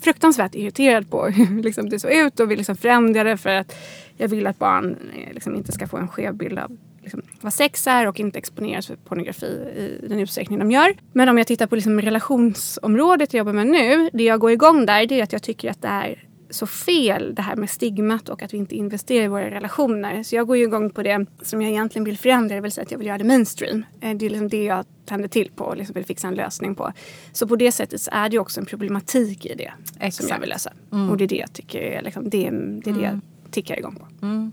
[0.00, 3.76] fruktansvärt irriterad på hur liksom det såg ut och ville liksom förändra det för att
[4.16, 7.52] jag vill att barn eh, liksom inte ska få en skev bild av liksom, vad
[7.52, 10.94] sex är och inte exponeras för pornografi i den utsträckning de gör.
[11.12, 14.86] Men om jag tittar på liksom relationsområdet jag jobbar med nu, det jag går igång
[14.86, 18.28] där det är att jag tycker att det är så fel det här med stigmat
[18.28, 20.22] och att vi inte investerar i våra relationer.
[20.22, 22.82] Så jag går ju igång på det som jag egentligen vill förändra, det vill säga
[22.82, 23.84] att jag vill göra det mainstream.
[24.00, 26.74] Eh, det är liksom det jag tänder till på och liksom vill fixa en lösning
[26.74, 26.92] på.
[27.32, 30.14] Så på det sättet så är det också en problematik i det Exakt.
[30.14, 30.72] som jag vill lösa.
[30.92, 31.10] Mm.
[31.10, 33.20] Och det är det jag tycker är, liksom, det, är, det, är det jag mm.
[33.50, 34.26] tickar igång på.
[34.26, 34.52] Mm.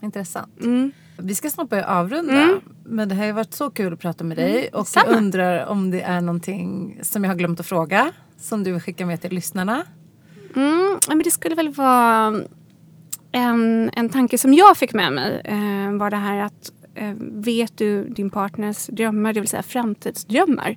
[0.00, 0.60] Intressant.
[0.60, 0.92] Mm.
[1.16, 2.42] Vi ska snart börja avrunda.
[2.42, 2.60] Mm.
[2.84, 4.68] Men det har ju varit så kul att prata med dig.
[4.72, 5.06] Och Samma.
[5.06, 8.12] jag undrar om det är någonting som jag har glömt att fråga.
[8.38, 9.84] Som du vill skicka med till lyssnarna.
[10.56, 12.40] Mm, men det skulle väl vara
[13.32, 15.42] en, en tanke som jag fick med mig.
[15.44, 20.76] Eh, var det här att eh, vet du din partners drömmar, det vill säga framtidsdrömmar?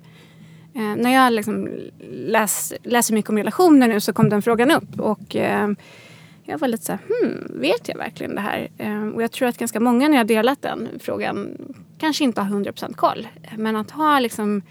[0.74, 1.68] Eh, när jag liksom
[2.10, 5.00] läs, läser mycket om relationer nu så kom den frågan upp.
[5.00, 5.68] Och eh,
[6.44, 8.68] jag var lite så här, hmm, vet jag verkligen det här?
[8.78, 11.48] Eh, och jag tror att ganska många när jag delat den frågan
[11.98, 13.28] kanske inte har 100% koll.
[13.56, 14.62] Men att ha liksom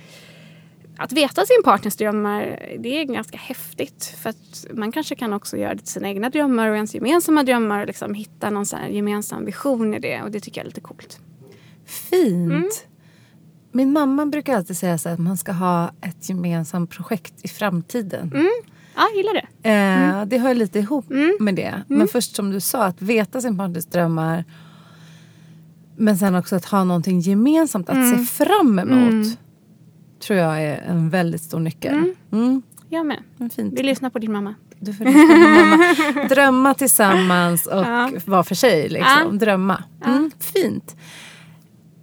[0.97, 4.15] att veta sin partners drömmar, det är ganska häftigt.
[4.21, 7.43] För att man kanske kan också göra det till sina egna drömmar och ens gemensamma
[7.43, 10.21] drömmar och liksom hitta någon gemensam vision i det.
[10.21, 11.19] Och det tycker jag är lite coolt.
[11.85, 12.51] Fint!
[12.51, 12.69] Mm.
[13.71, 18.31] Min mamma brukar alltid säga så att man ska ha ett gemensamt projekt i framtiden.
[18.33, 18.51] Mm.
[18.95, 19.69] Ja, jag gillar det.
[19.69, 20.29] Eh, mm.
[20.29, 21.37] Det hör lite ihop mm.
[21.39, 21.83] med det.
[21.87, 22.07] Men mm.
[22.07, 24.45] först som du sa, att veta sin partners drömmar.
[25.97, 28.25] Men sen också att ha någonting gemensamt att se mm.
[28.25, 29.37] fram emot
[30.25, 31.93] tror jag är en väldigt stor nyckel.
[31.93, 32.15] Mm.
[32.31, 32.61] Mm.
[32.89, 33.23] Jag med.
[33.55, 33.79] Fint.
[33.79, 34.55] Vi lyssnar på din mamma.
[34.79, 36.27] Du får lyssna på mamma.
[36.29, 38.11] Drömma tillsammans och ja.
[38.25, 38.89] var för sig.
[38.89, 39.29] Liksom.
[39.31, 39.31] Ja.
[39.31, 39.83] Drömma.
[40.05, 40.31] Mm.
[40.39, 40.95] Fint.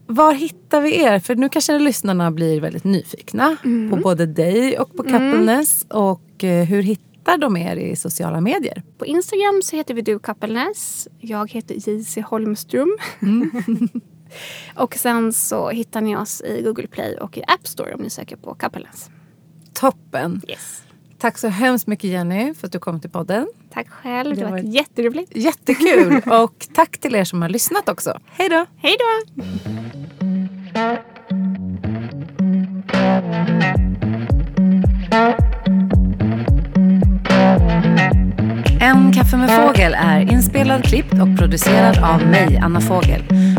[0.07, 1.18] Var hittar vi er?
[1.18, 3.91] För nu kanske lyssnarna blir väldigt nyfikna mm.
[3.91, 5.05] på både dig och på.
[5.05, 5.64] Mm.
[5.89, 8.83] Och eh, hur hittar de er i sociala medier?
[8.99, 11.09] På Instagram så heter vi du Coupleness.
[11.20, 12.97] Jag heter JC Holmström.
[14.74, 18.11] Och sen så hittar ni oss i Google Play och i App Store om ni
[18.11, 19.11] söker på Coupleness.
[19.74, 20.43] Toppen!
[20.49, 20.83] Yes.
[21.18, 23.49] Tack så hemskt mycket Jenny för att du kom till podden.
[23.70, 25.37] Tack själv, det, det var jätteroligt.
[25.37, 26.22] Jättekul!
[26.26, 28.20] och tack till er som har lyssnat också.
[28.26, 28.66] Hej då!
[28.76, 29.43] Hej då!
[38.80, 43.22] En kaffe med fågel är inspelad, klippt och producerad av mig, Anna Fågel.